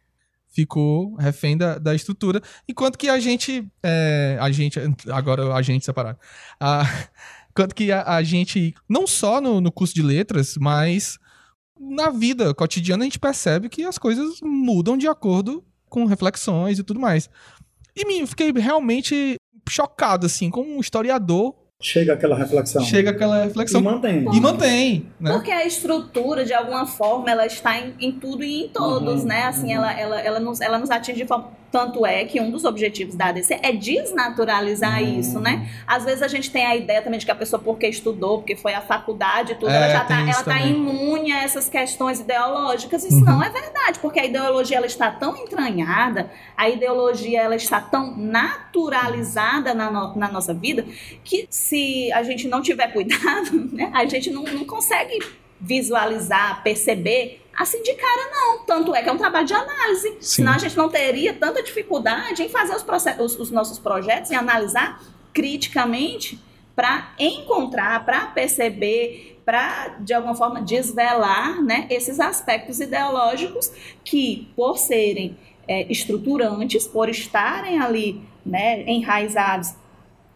[0.52, 4.78] ficou refém da, da estrutura, enquanto que a gente, é, a gente,
[5.10, 6.18] agora a gente separado,
[6.60, 6.84] a,
[7.50, 11.18] enquanto que a, a gente, não só no, no curso de letras, mas
[11.80, 16.82] na vida cotidiana a gente percebe que as coisas mudam de acordo com reflexões e
[16.82, 17.28] tudo mais.
[17.94, 19.36] E me fiquei realmente
[19.68, 21.54] chocado, assim, como um historiador.
[21.82, 22.84] Chega aquela reflexão.
[22.84, 23.80] Chega aquela reflexão.
[23.80, 24.24] E mantém.
[24.32, 25.06] E mantém.
[25.18, 25.32] Né?
[25.32, 29.26] Porque a estrutura, de alguma forma, ela está em, em tudo e em todos, uhum,
[29.26, 29.42] né?
[29.42, 29.84] Assim, uhum.
[29.84, 33.14] ela, ela, ela, nos, ela nos atinge de forma tanto é que um dos objetivos
[33.14, 35.18] da ADC é desnaturalizar hum.
[35.18, 35.66] isso, né?
[35.86, 38.54] Às vezes a gente tem a ideia também de que a pessoa, porque estudou, porque
[38.54, 42.20] foi à faculdade e tudo, é, ela já está ela tá imune a essas questões
[42.20, 43.02] ideológicas.
[43.04, 43.24] Isso uhum.
[43.24, 48.14] não é verdade, porque a ideologia ela está tão entranhada, a ideologia ela está tão
[48.18, 50.84] naturalizada na, no, na nossa vida,
[51.24, 55.18] que se a gente não tiver cuidado, né, a gente não, não consegue
[55.62, 58.64] visualizar, perceber assim de cara não.
[58.64, 60.08] Tanto é que é um trabalho de análise.
[60.08, 60.16] Sim.
[60.20, 62.84] Senão a gente não teria tanta dificuldade em fazer os,
[63.18, 65.00] os, os nossos projetos e analisar
[65.32, 66.38] criticamente
[66.74, 73.70] para encontrar, para perceber, para de alguma forma desvelar né, esses aspectos ideológicos
[74.02, 75.36] que, por serem
[75.68, 79.74] é, estruturantes, por estarem ali né, enraizados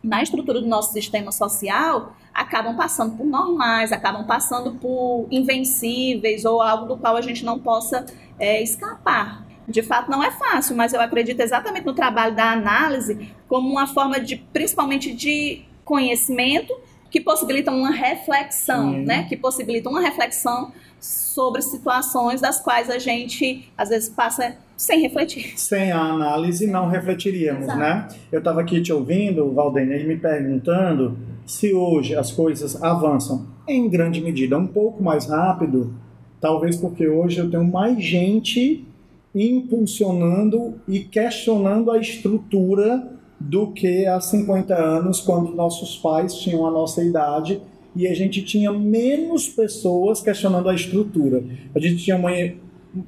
[0.03, 6.61] na estrutura do nosso sistema social, acabam passando por normais, acabam passando por invencíveis ou
[6.61, 8.05] algo do qual a gente não possa
[8.39, 9.45] é, escapar.
[9.67, 13.87] De fato, não é fácil, mas eu acredito exatamente no trabalho da análise como uma
[13.87, 16.73] forma de, principalmente de conhecimento,
[17.11, 19.25] que possibilita uma reflexão, né?
[19.25, 25.59] Que possibilita uma reflexão sobre situações das quais a gente às vezes passa sem refletir.
[25.59, 27.79] Sem a análise não refletiríamos, Exato.
[27.79, 28.09] né?
[28.31, 34.21] Eu estava aqui te ouvindo, Valdenir, me perguntando se hoje as coisas avançam em grande
[34.21, 35.95] medida um pouco mais rápido,
[36.41, 38.87] talvez porque hoje eu tenho mais gente
[39.35, 46.71] impulsionando e questionando a estrutura do que há 50 anos, quando nossos pais tinham a
[46.71, 47.61] nossa idade
[47.95, 51.43] e a gente tinha menos pessoas questionando a estrutura.
[51.75, 52.19] A gente tinha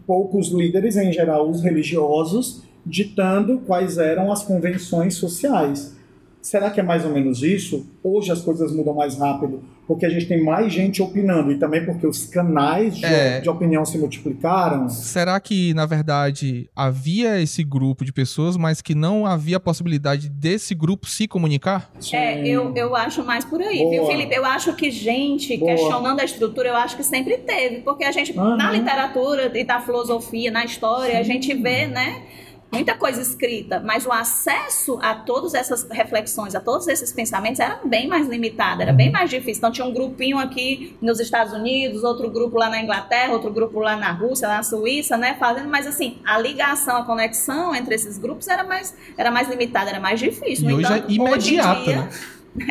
[0.06, 5.97] poucos líderes, em geral os religiosos, ditando quais eram as convenções sociais.
[6.40, 7.86] Será que é mais ou menos isso?
[8.02, 11.82] Hoje as coisas mudam mais rápido porque a gente tem mais gente opinando e também
[11.82, 13.40] porque os canais de, é...
[13.40, 14.86] de, opinião se multiplicaram.
[14.90, 20.28] Será que, na verdade, havia esse grupo de pessoas, mas que não havia a possibilidade
[20.28, 21.90] desse grupo se comunicar?
[21.98, 22.16] Sim.
[22.16, 23.90] É, eu, eu acho mais por aí, Boa.
[23.90, 24.34] viu, Felipe?
[24.34, 25.72] Eu acho que gente Boa.
[25.72, 28.58] questionando a estrutura, eu acho que sempre teve, porque a gente, uhum.
[28.58, 31.18] na literatura e da filosofia, na história, Sim.
[31.18, 32.22] a gente vê, né?
[32.70, 37.80] Muita coisa escrita, mas o acesso a todas essas reflexões, a todos esses pensamentos era
[37.84, 39.12] bem mais limitado, era bem uhum.
[39.12, 39.58] mais difícil.
[39.58, 43.80] Então tinha um grupinho aqui nos Estados Unidos, outro grupo lá na Inglaterra, outro grupo
[43.80, 47.94] lá na Rússia, lá na Suíça, né, fazendo, mas assim, a ligação, a conexão entre
[47.94, 50.68] esses grupos era mais era mais limitada, era mais difícil.
[50.70, 52.08] E hoje é imediata, hoje dia, né?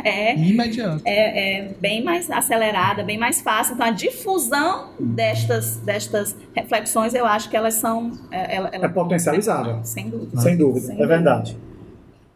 [0.03, 1.01] É, imediato.
[1.05, 3.75] É, é, bem mais acelerada, bem mais fácil.
[3.75, 8.11] Então, a difusão destas, destas reflexões, eu acho que elas são.
[8.31, 9.83] É, ela, ela, é potencializada.
[9.83, 10.41] Sem dúvida.
[10.41, 11.07] Sem dúvida, Sem é dúvida.
[11.07, 11.57] verdade.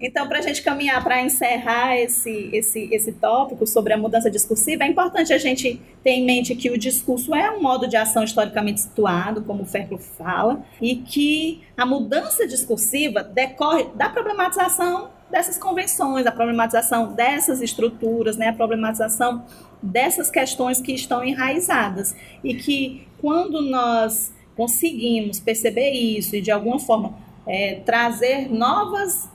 [0.01, 4.83] Então, para a gente caminhar para encerrar esse, esse, esse tópico sobre a mudança discursiva,
[4.83, 8.23] é importante a gente ter em mente que o discurso é um modo de ação
[8.23, 15.57] historicamente situado, como o Ferro fala, e que a mudança discursiva decorre da problematização dessas
[15.57, 19.43] convenções, a problematização dessas estruturas, né, a problematização
[19.81, 22.15] dessas questões que estão enraizadas.
[22.43, 27.13] E que quando nós conseguimos perceber isso e de alguma forma
[27.47, 29.29] é, trazer novas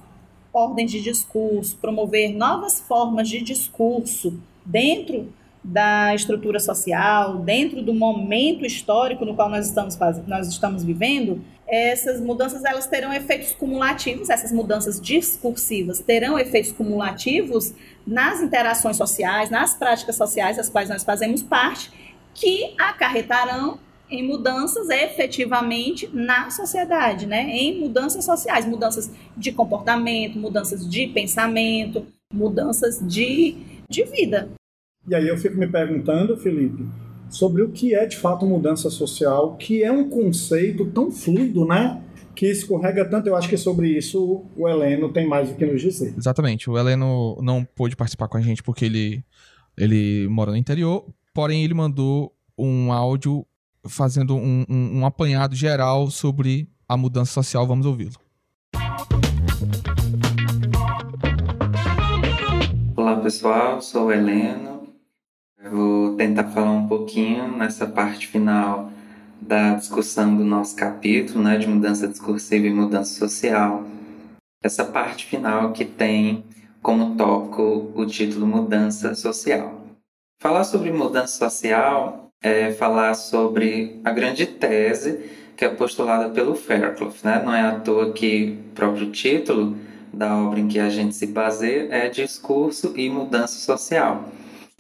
[0.53, 5.33] ordens de discurso, promover novas formas de discurso dentro
[5.63, 12.21] da estrutura social, dentro do momento histórico no qual nós estamos, nós estamos vivendo, essas
[12.21, 17.75] mudanças elas terão efeitos cumulativos, essas mudanças discursivas terão efeitos cumulativos
[18.07, 21.91] nas interações sociais, nas práticas sociais das quais nós fazemos parte,
[22.33, 27.49] que acarretarão em mudanças efetivamente na sociedade, né?
[27.51, 33.57] Em mudanças sociais, mudanças de comportamento, mudanças de pensamento, mudanças de,
[33.89, 34.49] de vida.
[35.09, 36.85] E aí eu fico me perguntando, Felipe,
[37.29, 42.03] sobre o que é de fato mudança social, que é um conceito tão fluido, né?
[42.35, 43.29] Que escorrega tanto.
[43.29, 46.15] Eu acho que sobre isso o Heleno tem mais do que nos dizer.
[46.17, 46.69] Exatamente.
[46.69, 49.25] O Heleno não pôde participar com a gente porque ele,
[49.77, 53.47] ele mora no interior, porém ele mandou um áudio
[53.89, 57.67] fazendo um, um, um apanhado geral sobre a mudança social.
[57.67, 58.13] Vamos ouvi-lo.
[62.97, 64.76] Olá pessoal, sou o Heleno,
[65.71, 68.91] vou tentar falar um pouquinho nessa parte final
[69.41, 73.85] da discussão do nosso capítulo, né, de mudança discursiva e mudança social.
[74.63, 76.45] Essa parte final que tem
[76.83, 79.87] como tópico o título Mudança Social.
[80.41, 87.15] Falar sobre mudança social é falar sobre a grande tese que é postulada pelo Fairclough.
[87.25, 87.43] Né?
[87.45, 89.77] Não é à toa que o próprio título
[90.13, 94.25] da obra em que a gente se baseia é Discurso e Mudança Social.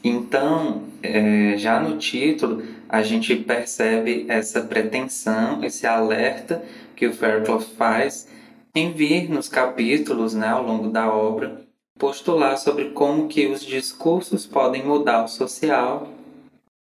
[0.09, 7.61] Então, é, já no título, a gente percebe essa pretensão, esse alerta que o Fairclough
[7.77, 8.29] faz
[8.73, 11.61] em vir nos capítulos, né, ao longo da obra,
[11.99, 16.09] postular sobre como que os discursos podem mudar o social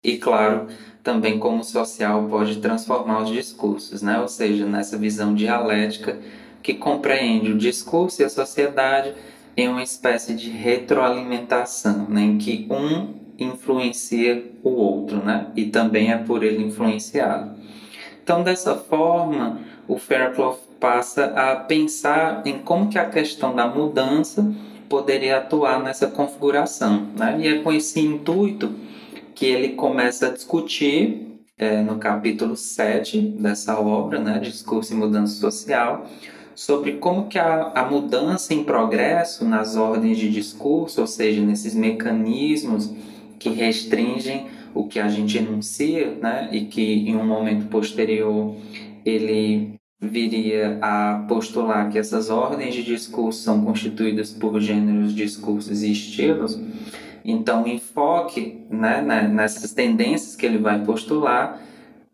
[0.04, 0.66] e, claro,
[1.04, 4.20] também como o social pode transformar os discursos, né?
[4.20, 6.18] ou seja, nessa visão dialética
[6.64, 9.14] que compreende o discurso e a sociedade
[9.56, 16.12] em uma espécie de retroalimentação, né, em que um influencia o outro, né, e também
[16.12, 17.56] é por ele influenciado.
[18.24, 24.54] Então, dessa forma, o Fairclough passa a pensar em como que a questão da mudança
[24.88, 28.74] poderia atuar nessa configuração, né, e é com esse intuito
[29.34, 31.28] que ele começa a discutir
[31.58, 36.08] é, no capítulo 7 dessa obra, né, Discurso e Mudança Social,
[36.56, 41.74] sobre como que a, a mudança em progresso nas ordens de discurso, ou seja, nesses
[41.74, 42.92] mecanismos
[43.40, 48.56] que restringem o que a gente enuncia, né, e que em um momento posterior
[49.06, 55.92] ele viria a postular que essas ordens de discurso são constituídas por gêneros, discursos e
[55.92, 56.60] estilos.
[57.24, 61.62] Então, o enfoque né, né nessas tendências que ele vai postular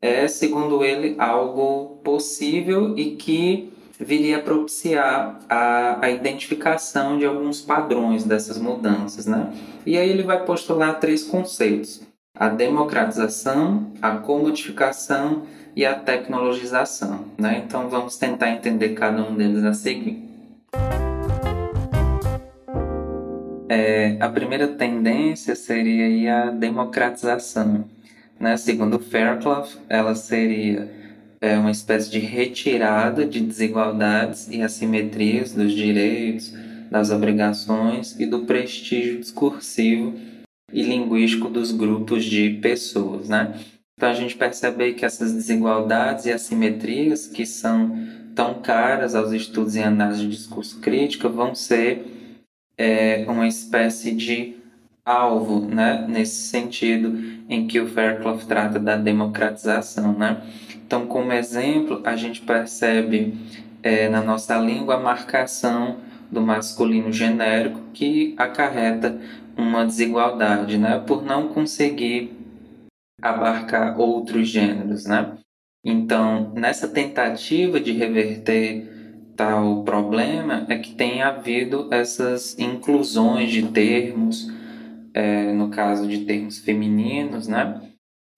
[0.01, 7.61] é, segundo ele, algo possível e que viria a propiciar a, a identificação de alguns
[7.61, 9.25] padrões dessas mudanças.
[9.25, 9.51] Né?
[9.85, 12.01] E aí ele vai postular três conceitos:
[12.35, 15.43] a democratização, a comodificação
[15.75, 17.25] e a tecnologização.
[17.37, 17.63] Né?
[17.65, 20.25] Então vamos tentar entender cada um deles a seguir.
[23.69, 27.85] É, a primeira tendência seria a democratização.
[28.39, 28.55] Né?
[28.55, 30.96] Segundo Fairclough, ela seria
[31.39, 36.53] é uma espécie de retirada de desigualdades e assimetrias dos direitos,
[36.89, 40.13] das obrigações e do prestígio discursivo
[40.71, 43.59] e linguístico dos grupos de pessoas, né?
[43.97, 47.97] Então a gente percebe que essas desigualdades e assimetrias que são
[48.35, 52.05] tão caras aos estudos em análise de discurso crítico vão ser
[52.77, 54.55] é, uma espécie de
[55.03, 56.05] alvo, né?
[56.07, 57.17] Nesse sentido
[57.49, 60.41] em que o Fairclough trata da democratização, né?
[60.87, 63.33] Então, como exemplo, a gente percebe
[63.83, 65.97] é, na nossa língua a marcação
[66.31, 69.19] do masculino genérico que acarreta
[69.57, 71.03] uma desigualdade, né?
[71.05, 72.31] Por não conseguir
[73.21, 75.33] abarcar outros gêneros, né?
[75.83, 78.87] Então, nessa tentativa de reverter
[79.35, 84.49] tal problema é que tem havido essas inclusões de termos,
[85.13, 87.81] é, no caso de termos femininos, né?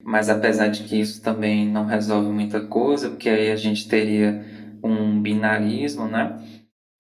[0.04, 4.44] Mas apesar de que isso também não resolve muita coisa, porque aí a gente teria
[4.84, 6.42] um binarismo, né?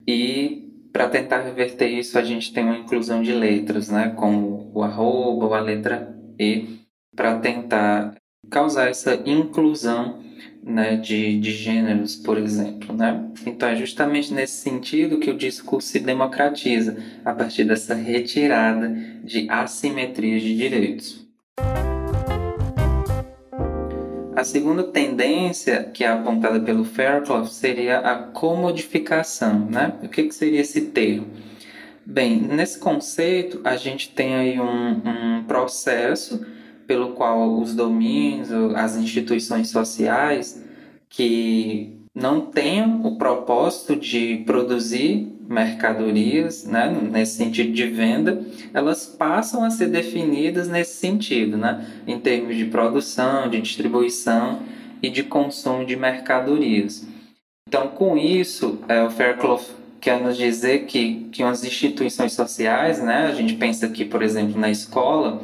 [0.07, 4.09] E para tentar reverter isso, a gente tem uma inclusão de letras, né?
[4.15, 6.79] Como o arroba ou a letra E,
[7.15, 8.15] para tentar
[8.49, 10.19] causar essa inclusão
[10.63, 12.95] né, de, de gêneros, por exemplo.
[12.95, 13.31] Né?
[13.45, 18.89] Então é justamente nesse sentido que o discurso se democratiza, a partir dessa retirada
[19.23, 21.28] de assimetrias de direitos.
[24.39, 29.95] A segunda tendência que é apontada pelo Fairclough seria a comodificação, né?
[30.01, 31.27] O que, que seria esse termo?
[32.05, 34.91] Bem, nesse conceito a gente tem aí um,
[35.39, 36.45] um processo
[36.87, 40.63] pelo qual os domínios, as instituições sociais
[41.09, 48.39] que não tenham o propósito de produzir mercadorias, né, nesse sentido de venda,
[48.71, 54.59] elas passam a ser definidas nesse sentido, né, em termos de produção, de distribuição
[55.01, 57.03] e de consumo de mercadorias.
[57.67, 59.61] Então, com isso, é, o Fairclough
[59.99, 64.59] quer nos dizer que, que umas instituições sociais, né, a gente pensa aqui, por exemplo,
[64.59, 65.41] na escola,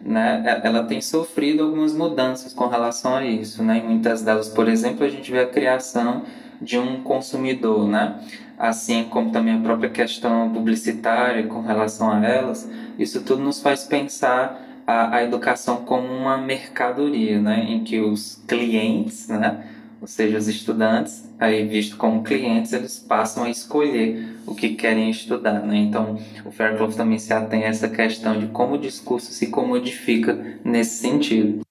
[0.00, 3.78] né, ela tem sofrido algumas mudanças com relação a isso, né?
[3.78, 6.22] Em muitas delas, por exemplo, a gente vê a criação
[6.60, 8.20] de um consumidor, né?
[8.58, 13.84] Assim como também a própria questão publicitária com relação a elas, isso tudo nos faz
[13.84, 17.66] pensar a, a educação como uma mercadoria, né?
[17.68, 19.64] Em que os clientes, né?
[20.00, 25.10] ou seja, os estudantes, aí visto como clientes, eles passam a escolher o que querem
[25.10, 25.60] estudar.
[25.60, 25.78] Né?
[25.78, 30.58] Então, o Fairclough também se atém a essa questão de como o discurso se comodifica
[30.64, 31.65] nesse sentido.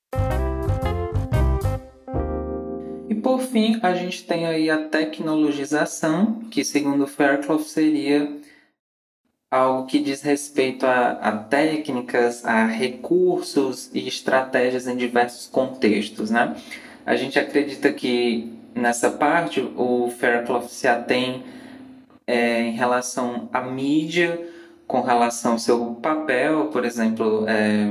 [3.26, 8.32] Por fim, a gente tem aí a tecnologização, que segundo Fairclough seria
[9.50, 16.56] algo que diz respeito a, a, técnicas, a recursos e estratégias em diversos contextos, né?
[17.04, 21.44] A gente acredita que nessa parte o Fairclough se atém
[22.28, 24.40] é, em relação à mídia,
[24.86, 27.88] com relação ao seu papel, por exemplo, é,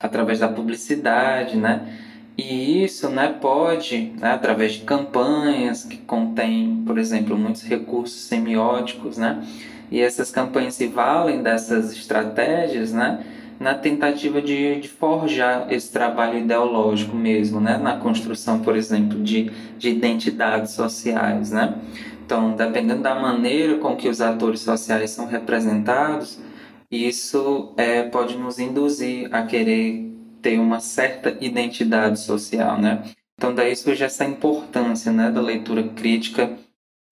[0.00, 2.03] através da publicidade, né?
[2.36, 9.16] E isso né, pode, né, através de campanhas que contêm, por exemplo, muitos recursos semióticos,
[9.16, 9.46] né?
[9.90, 13.24] E essas campanhas se valem dessas estratégias, né?
[13.58, 17.78] na tentativa de, de, forjar esse trabalho ideológico mesmo, né?
[17.78, 21.50] na construção, por exemplo, de, de identidades sociais.
[21.50, 21.74] Né?
[22.24, 26.38] Então, dependendo da maneira com que os atores sociais são representados,
[26.90, 30.13] isso é, pode nos induzir a querer
[30.44, 32.78] ter uma certa identidade social.
[32.78, 33.02] Né?
[33.38, 36.52] Então, daí surge essa importância né, da leitura crítica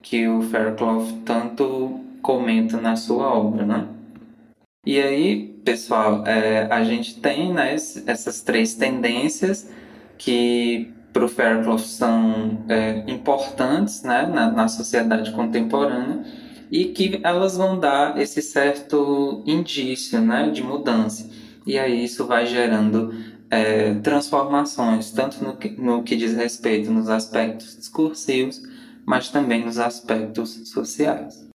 [0.03, 3.65] que o Fairclough tanto comenta na sua obra.
[3.65, 3.89] Né?
[4.85, 9.71] E aí, pessoal, é, a gente tem né, essas três tendências
[10.19, 16.23] que para o Fairclough são é, importantes né, na, na sociedade contemporânea
[16.71, 21.42] e que elas vão dar esse certo indício né, de mudança.
[21.67, 23.15] E aí isso vai gerando
[23.51, 28.63] é, transformações, tanto no que, no que diz respeito nos aspectos discursivos,
[29.07, 31.53] mas também nos aspectos sociais.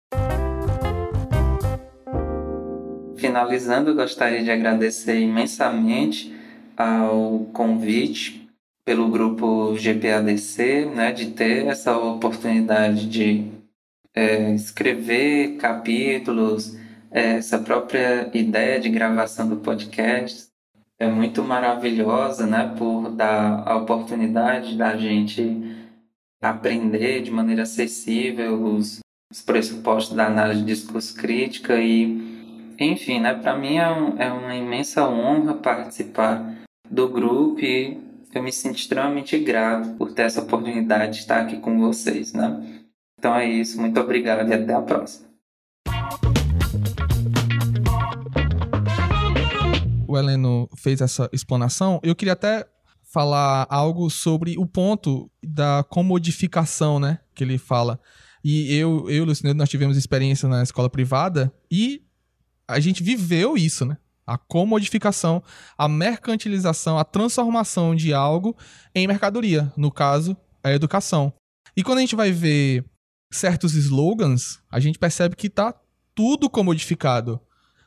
[3.24, 6.36] finalizando, eu gostaria de agradecer imensamente
[6.76, 8.49] ao convite
[8.84, 13.49] pelo grupo GPADC, né, de ter essa oportunidade de
[14.14, 16.78] é, escrever capítulos,
[17.14, 20.47] essa própria ideia de gravação do podcast
[20.97, 25.78] é muito maravilhosa, né, por dar a oportunidade da gente
[26.41, 28.99] aprender de maneira acessível os,
[29.32, 32.34] os pressupostos da análise de discurso crítica e
[32.80, 38.01] enfim, né, para mim é, um, é uma imensa honra participar do grupo e
[38.34, 42.82] eu me sinto extremamente grato por ter essa oportunidade de estar aqui com vocês, né?
[43.20, 45.22] Então é isso, muito obrigado e até a próxima.
[50.14, 51.99] O Heleno fez essa explanação.
[52.03, 52.68] Eu queria até
[53.11, 57.99] falar algo sobre o ponto da comodificação, né, que ele fala.
[58.43, 62.03] E eu, eu e o Lucineiro, nós tivemos experiência na escola privada e
[62.68, 63.97] a gente viveu isso, né?
[64.28, 65.41] A comodificação,
[65.76, 68.55] a mercantilização, a transformação de algo
[68.93, 71.34] em mercadoria, no caso, a educação.
[71.76, 72.86] E quando a gente vai ver
[73.32, 75.74] certos slogans, a gente percebe que tá
[76.14, 77.41] tudo comodificado.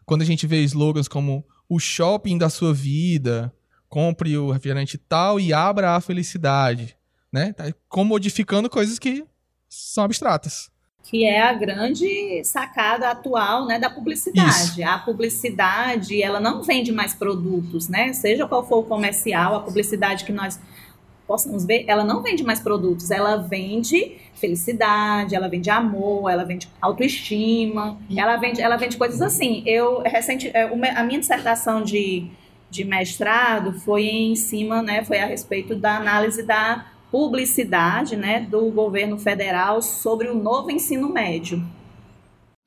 [0.05, 3.53] Quando a gente vê slogans como o shopping da sua vida,
[3.89, 6.97] compre o refrigerante tal e abra a felicidade,
[7.33, 7.53] né?
[7.53, 9.25] Tá comodificando coisas que
[9.69, 10.71] são abstratas
[11.09, 14.81] que é a grande sacada atual né, da publicidade.
[14.81, 14.85] Isso.
[14.85, 18.13] A publicidade, ela não vende mais produtos, né?
[18.13, 20.59] Seja qual for o comercial, a publicidade que nós
[21.27, 26.69] possamos ver, ela não vende mais produtos, ela vende felicidade, ela vende amor, ela vende
[26.81, 29.63] autoestima, ela vende, ela vende coisas assim.
[29.67, 32.29] Eu recente, é, a minha dissertação de,
[32.71, 38.71] de mestrado foi em cima, né, foi a respeito da análise da publicidade né, do
[38.71, 41.65] governo federal sobre o novo ensino médio,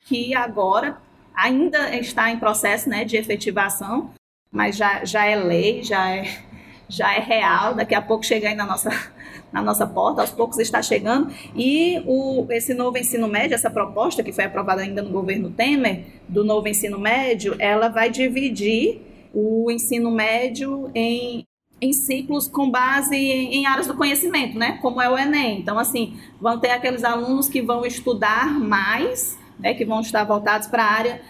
[0.06, 0.98] que agora
[1.36, 4.12] ainda está em processo né, de efetivação,
[4.52, 6.44] mas já, já é lei, já é,
[6.90, 8.90] já é real, daqui a pouco chega aí na nossa,
[9.54, 11.32] na nossa porta, aos poucos está chegando.
[11.56, 16.06] E o, esse novo ensino médio, essa proposta que foi aprovada ainda no governo Temer,
[16.28, 21.46] do novo ensino médio, ela vai dividir o ensino médio em,
[21.80, 24.80] em ciclos com base em, áreas do conhecimento, né?
[24.82, 25.60] Como é o Enem.
[25.60, 29.76] Então, assim, vão ter aqueles alunos que vão estudar mais, né?
[29.76, 31.22] Que vão estar voltados para a área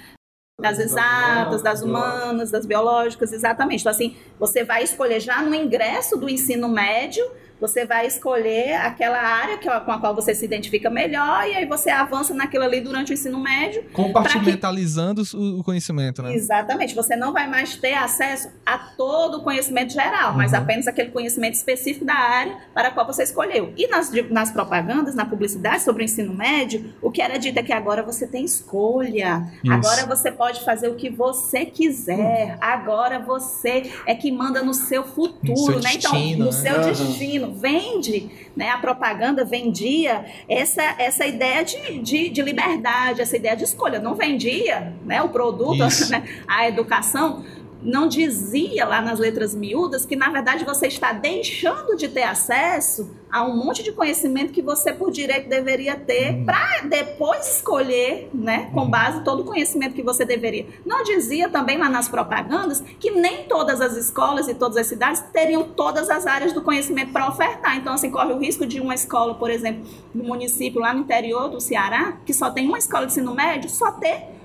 [0.59, 3.81] das exatas, das humanas, das biológicas, exatamente.
[3.81, 7.25] Então, assim, você vai escolher já no ingresso do ensino médio
[7.59, 11.65] você vai escolher aquela área que, com a qual você se identifica melhor e aí
[11.65, 13.83] você avança naquilo ali durante o ensino médio.
[13.93, 15.35] Compartimentalizando que...
[15.35, 16.33] o conhecimento, né?
[16.33, 16.95] Exatamente.
[16.95, 20.37] Você não vai mais ter acesso a todo o conhecimento geral, uhum.
[20.37, 23.73] mas apenas aquele conhecimento específico da área para a qual você escolheu.
[23.75, 27.63] E nas, nas propagandas, na publicidade sobre o ensino médio, o que era dito é
[27.63, 29.47] que agora você tem escolha.
[29.63, 29.73] Isso.
[29.73, 32.53] Agora você pode fazer o que você quiser.
[32.53, 32.57] Uhum.
[32.61, 35.89] Agora você é que manda no seu futuro, no seu né?
[35.89, 36.51] Destino, então, no né?
[36.51, 36.81] seu uhum.
[36.81, 43.55] destino vende, né, a propaganda vendia essa, essa ideia de, de, de liberdade, essa ideia
[43.55, 43.99] de escolha.
[43.99, 45.79] Não vendia né, o produto,
[46.09, 47.43] né, a educação,
[47.81, 53.09] não dizia lá nas letras miúdas que na verdade você está deixando de ter acesso
[53.31, 56.45] a um monte de conhecimento que você por direito deveria ter uhum.
[56.45, 58.89] para depois escolher, né, com uhum.
[58.89, 60.65] base todo o conhecimento que você deveria.
[60.85, 65.23] Não dizia também lá nas propagandas que nem todas as escolas e todas as cidades
[65.31, 67.77] teriam todas as áreas do conhecimento para ofertar.
[67.77, 71.49] Então assim corre o risco de uma escola, por exemplo, no município lá no interior
[71.49, 74.38] do Ceará, que só tem uma escola de ensino médio, só ter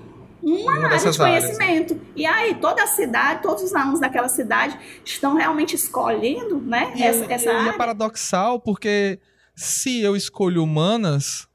[0.45, 1.93] uma, uma área de conhecimento.
[1.93, 2.07] Áreas.
[2.15, 7.01] E aí, toda a cidade, todos os alunos daquela cidade estão realmente escolhendo né, e
[7.01, 7.69] essa, essa área.
[7.71, 9.19] é paradoxal, porque
[9.55, 11.47] se eu escolho humanas,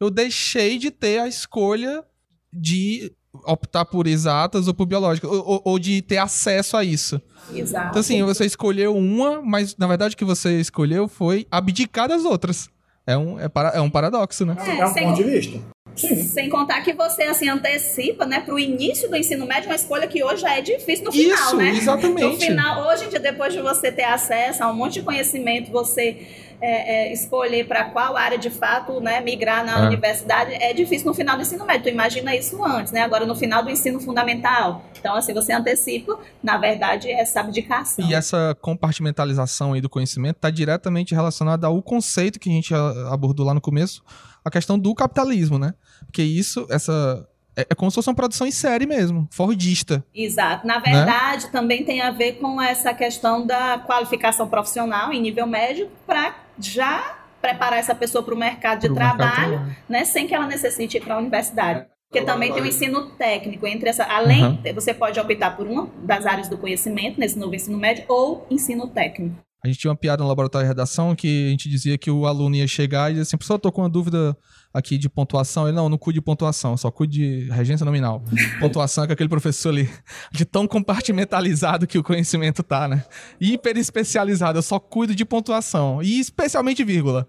[0.00, 2.04] eu deixei de ter a escolha
[2.52, 3.12] de
[3.44, 7.20] optar por exatas ou por biológicas, ou, ou, de ter acesso a isso.
[7.52, 7.88] Exato.
[7.90, 12.24] Então, assim, você escolheu uma, mas na verdade o que você escolheu foi abdicar das
[12.24, 12.68] outras.
[13.06, 14.56] É um, é, para, é um paradoxo, né?
[14.58, 15.73] É, é um ponto de vista.
[15.96, 20.06] Sem contar que você assim antecipa, né, para o início do ensino médio uma escolha
[20.06, 21.68] que hoje já é difícil no final, Isso, né?
[21.70, 22.22] Exatamente.
[22.22, 25.70] No final, hoje em dia, depois de você ter acesso a um monte de conhecimento,
[25.70, 26.26] você
[26.60, 29.86] é, é, escolher para qual área de fato né, migrar na é.
[29.86, 31.84] universidade é difícil no final do ensino médio.
[31.84, 33.02] Tu imagina isso antes, né?
[33.02, 34.84] Agora no final do ensino fundamental.
[34.98, 38.08] Então, assim, você antecipa, na verdade, essa abdicação.
[38.08, 42.72] E essa compartimentalização aí do conhecimento está diretamente relacionada ao conceito que a gente
[43.10, 44.02] abordou lá no começo
[44.44, 45.74] a questão do capitalismo, né?
[46.06, 47.26] Porque isso, essa.
[47.56, 50.04] É, é como se fosse uma produção em série mesmo, fordista.
[50.14, 50.66] Exato.
[50.66, 51.50] Na verdade, né?
[51.52, 57.18] também tem a ver com essa questão da qualificação profissional em nível médio para já
[57.40, 60.96] preparar essa pessoa para o mercado de Pro trabalho, mercado né, sem que ela necessite
[60.96, 61.86] ir para a universidade.
[62.08, 63.66] Porque também tem o ensino técnico.
[63.66, 64.58] Entre essa, além, uhum.
[64.72, 68.86] você pode optar por uma das áreas do conhecimento, nesse novo ensino médio, ou ensino
[68.86, 69.36] técnico.
[69.64, 72.26] A gente tinha uma piada no laboratório de redação que a gente dizia que o
[72.26, 74.36] aluno ia chegar e dizia assim, professor, eu tô com uma dúvida
[74.74, 75.66] aqui de pontuação.
[75.66, 78.22] Ele, não, não cuide de pontuação, só cuide de regência nominal.
[78.60, 79.88] pontuação é com aquele professor ali,
[80.30, 83.06] de tão compartimentalizado que o conhecimento tá, né?
[83.40, 86.02] Hiper especializado, eu só cuido de pontuação.
[86.02, 87.26] E especialmente vírgula.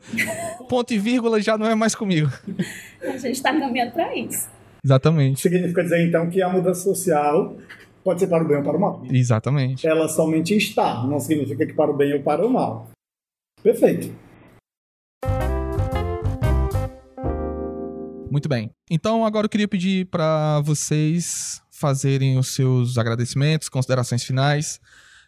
[0.68, 2.30] Ponto e vírgula já não é mais comigo.
[3.02, 4.50] A gente está caminhando para isso.
[4.84, 5.40] Exatamente.
[5.40, 7.56] Significa dizer, então, que a mudança social
[8.06, 9.04] pode ser para o bem ou para o mal.
[9.10, 9.88] Exatamente.
[9.88, 12.88] Ela somente está, não significa que para o bem ou para o mal.
[13.64, 14.14] Perfeito.
[18.30, 18.70] Muito bem.
[18.92, 24.80] Então agora eu queria pedir para vocês fazerem os seus agradecimentos, considerações finais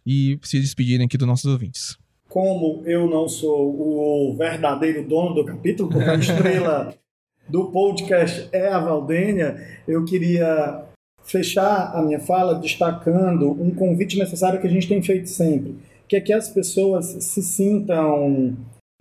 [0.05, 1.97] e se despedirem aqui dos nossos ouvintes.
[2.30, 6.93] Como eu não sou o verdadeiro dono do capítulo, porque a estrela
[7.49, 10.86] do podcast é a Valdênia, eu queria
[11.28, 15.75] fechar a minha fala destacando um convite necessário que a gente tem feito sempre,
[16.07, 18.55] que é que as pessoas se sintam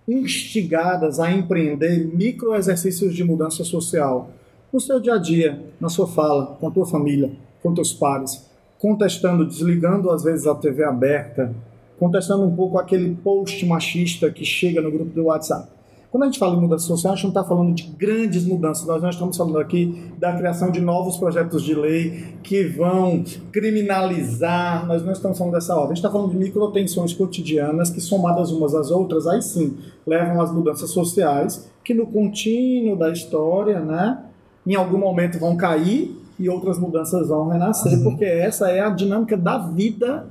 [0.06, 4.30] instigadas a empreender micro exercícios de mudança social
[4.72, 7.30] no seu dia a dia, na sua fala, com a tua família,
[7.62, 8.44] com teus pares,
[8.78, 11.54] contestando, desligando às vezes a TV aberta,
[11.98, 15.75] contestando um pouco aquele post machista que chega no grupo do WhatsApp.
[16.10, 18.86] Quando a gente fala em mudança social, a gente não está falando de grandes mudanças,
[18.86, 24.86] nós não estamos falando aqui da criação de novos projetos de lei que vão criminalizar,
[24.86, 25.92] nós não estamos falando dessa ordem.
[25.92, 29.76] A gente está falando de microtensões cotidianas que, somadas umas às outras, aí sim,
[30.06, 34.18] levam às mudanças sociais, que no contínuo da história, né,
[34.66, 38.04] em algum momento vão cair e outras mudanças vão renascer, uhum.
[38.04, 40.26] porque essa é a dinâmica da vida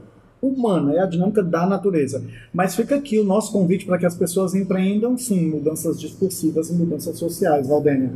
[0.47, 2.23] humana, é a dinâmica da natureza.
[2.53, 6.73] Mas fica aqui o nosso convite para que as pessoas empreendam, sim, mudanças discursivas e
[6.73, 8.11] mudanças sociais, Valdênia.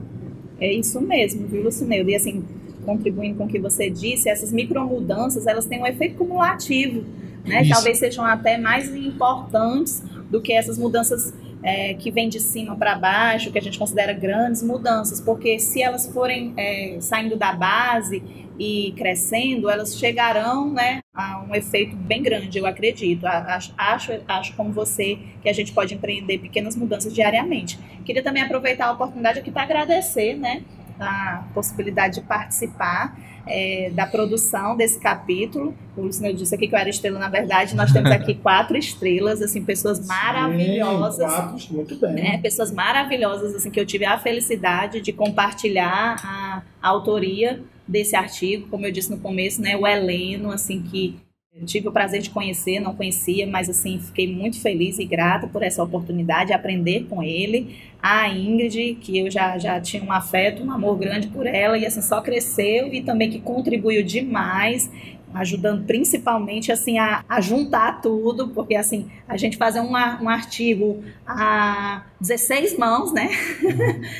[0.59, 2.09] É isso mesmo, viu, Lucineiro?
[2.09, 2.43] E assim,
[2.85, 7.03] contribuindo com o que você disse, essas micromudanças, elas têm um efeito cumulativo
[7.45, 7.67] né?
[7.67, 12.95] Talvez sejam até mais importantes do que essas mudanças é, que vêm de cima para
[12.95, 18.21] baixo, que a gente considera grandes mudanças, porque se elas forem é, saindo da base
[18.59, 23.25] e crescendo, elas chegarão né, a um efeito bem grande, eu acredito.
[23.25, 27.79] Acho, acho, acho como você que a gente pode empreender pequenas mudanças diariamente.
[28.03, 30.63] Queria também aproveitar a oportunidade aqui para agradecer né,
[30.99, 35.73] a possibilidade de participar é, da produção desse capítulo.
[35.95, 39.41] O Luciano disse aqui que eu era estrela, na verdade, nós temos aqui quatro estrelas,
[39.41, 41.31] assim, pessoas maravilhosas.
[41.31, 42.13] Sim, quatro, muito bem.
[42.13, 48.15] Né, pessoas maravilhosas, assim, que eu tive a felicidade de compartilhar a, a autoria desse
[48.15, 51.15] artigo, como eu disse no começo, né, o Heleno, assim, que
[51.65, 55.63] tive o prazer de conhecer, não conhecia, mas assim, fiquei muito feliz e grata por
[55.63, 57.75] essa oportunidade de aprender com ele.
[58.01, 61.85] A Ingrid, que eu já, já tinha um afeto, um amor grande por ela, e
[61.85, 64.89] assim, só cresceu e também que contribuiu demais
[65.33, 71.03] ajudando principalmente assim a, a, juntar tudo, porque assim, a gente fazer um, um artigo
[71.25, 73.29] a 16 mãos, né?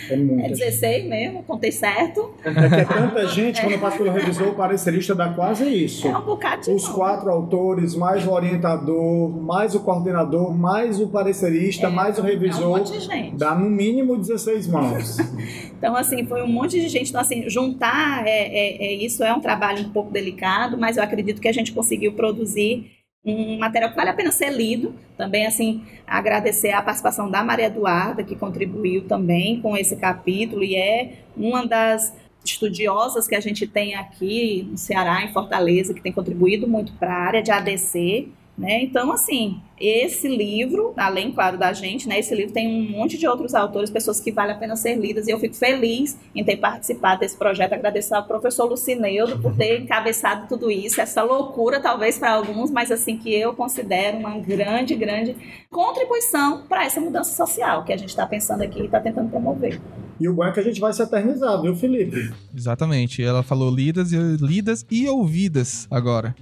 [0.09, 0.13] É,
[0.45, 2.31] é 16 mesmo, contei certo.
[2.43, 6.07] É que é tanta gente, quando passa pelo revisor, o parecerista dá quase isso.
[6.07, 11.87] É um bocado Os quatro autores, mais o orientador, mais o coordenador, mais o parecerista,
[11.87, 12.61] é, mais o revisor.
[12.61, 13.35] É um monte de gente.
[13.35, 15.17] Dá no mínimo 16 mãos.
[15.77, 17.09] então, assim, foi um monte de gente.
[17.09, 21.03] Então, assim, juntar é, é, é isso é um trabalho um pouco delicado, mas eu
[21.03, 22.91] acredito que a gente conseguiu produzir
[23.23, 24.93] um material que vale a pena ser lido.
[25.17, 30.75] Também, assim, agradecer a participação da Maria Eduarda, que contribuiu também com esse capítulo e
[30.75, 36.11] é uma das estudiosas que a gente tem aqui no Ceará, em Fortaleza, que tem
[36.11, 38.29] contribuído muito para a área de ADC.
[38.59, 38.83] Né?
[38.83, 42.19] Então, assim, esse livro, além, claro, da gente, né?
[42.19, 45.27] Esse livro tem um monte de outros autores, pessoas que vale a pena ser lidas,
[45.27, 47.71] e eu fico feliz em ter participado desse projeto.
[47.71, 52.91] Agradeço ao professor Lucineudo por ter encabeçado tudo isso, essa loucura, talvez, para alguns, mas
[52.91, 55.37] assim, que eu considero uma grande, grande
[55.71, 59.79] contribuição para essa mudança social que a gente está pensando aqui e está tentando promover.
[60.19, 62.29] E o bom é que a gente vai se eternizar, viu, Felipe?
[62.53, 63.23] Exatamente.
[63.23, 66.35] Ela falou lidas e lidas e ouvidas agora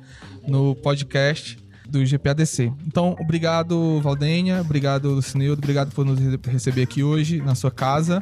[0.48, 2.72] no podcast do GPADC.
[2.86, 8.22] Então, obrigado, Valdenha, obrigado, Lucineudo, obrigado por nos receber aqui hoje na sua casa.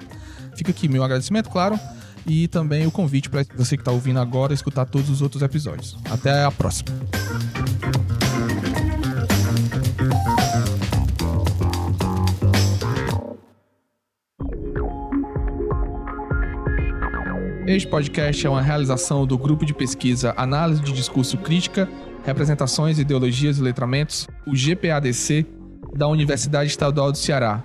[0.56, 1.80] Fica aqui meu agradecimento, claro,
[2.26, 5.98] e também o convite para você que está ouvindo agora escutar todos os outros episódios.
[6.10, 6.96] Até a próxima.
[17.68, 21.90] Este podcast é uma realização do grupo de pesquisa Análise de Discurso Crítica
[22.26, 25.46] Representações, Ideologias e Letramentos, o GPADC,
[25.96, 27.64] da Universidade Estadual do Ceará,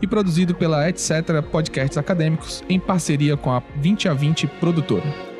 [0.00, 1.42] e produzido pela Etc.
[1.50, 5.33] Podcasts Acadêmicos em parceria com a 20 a 20 produtora.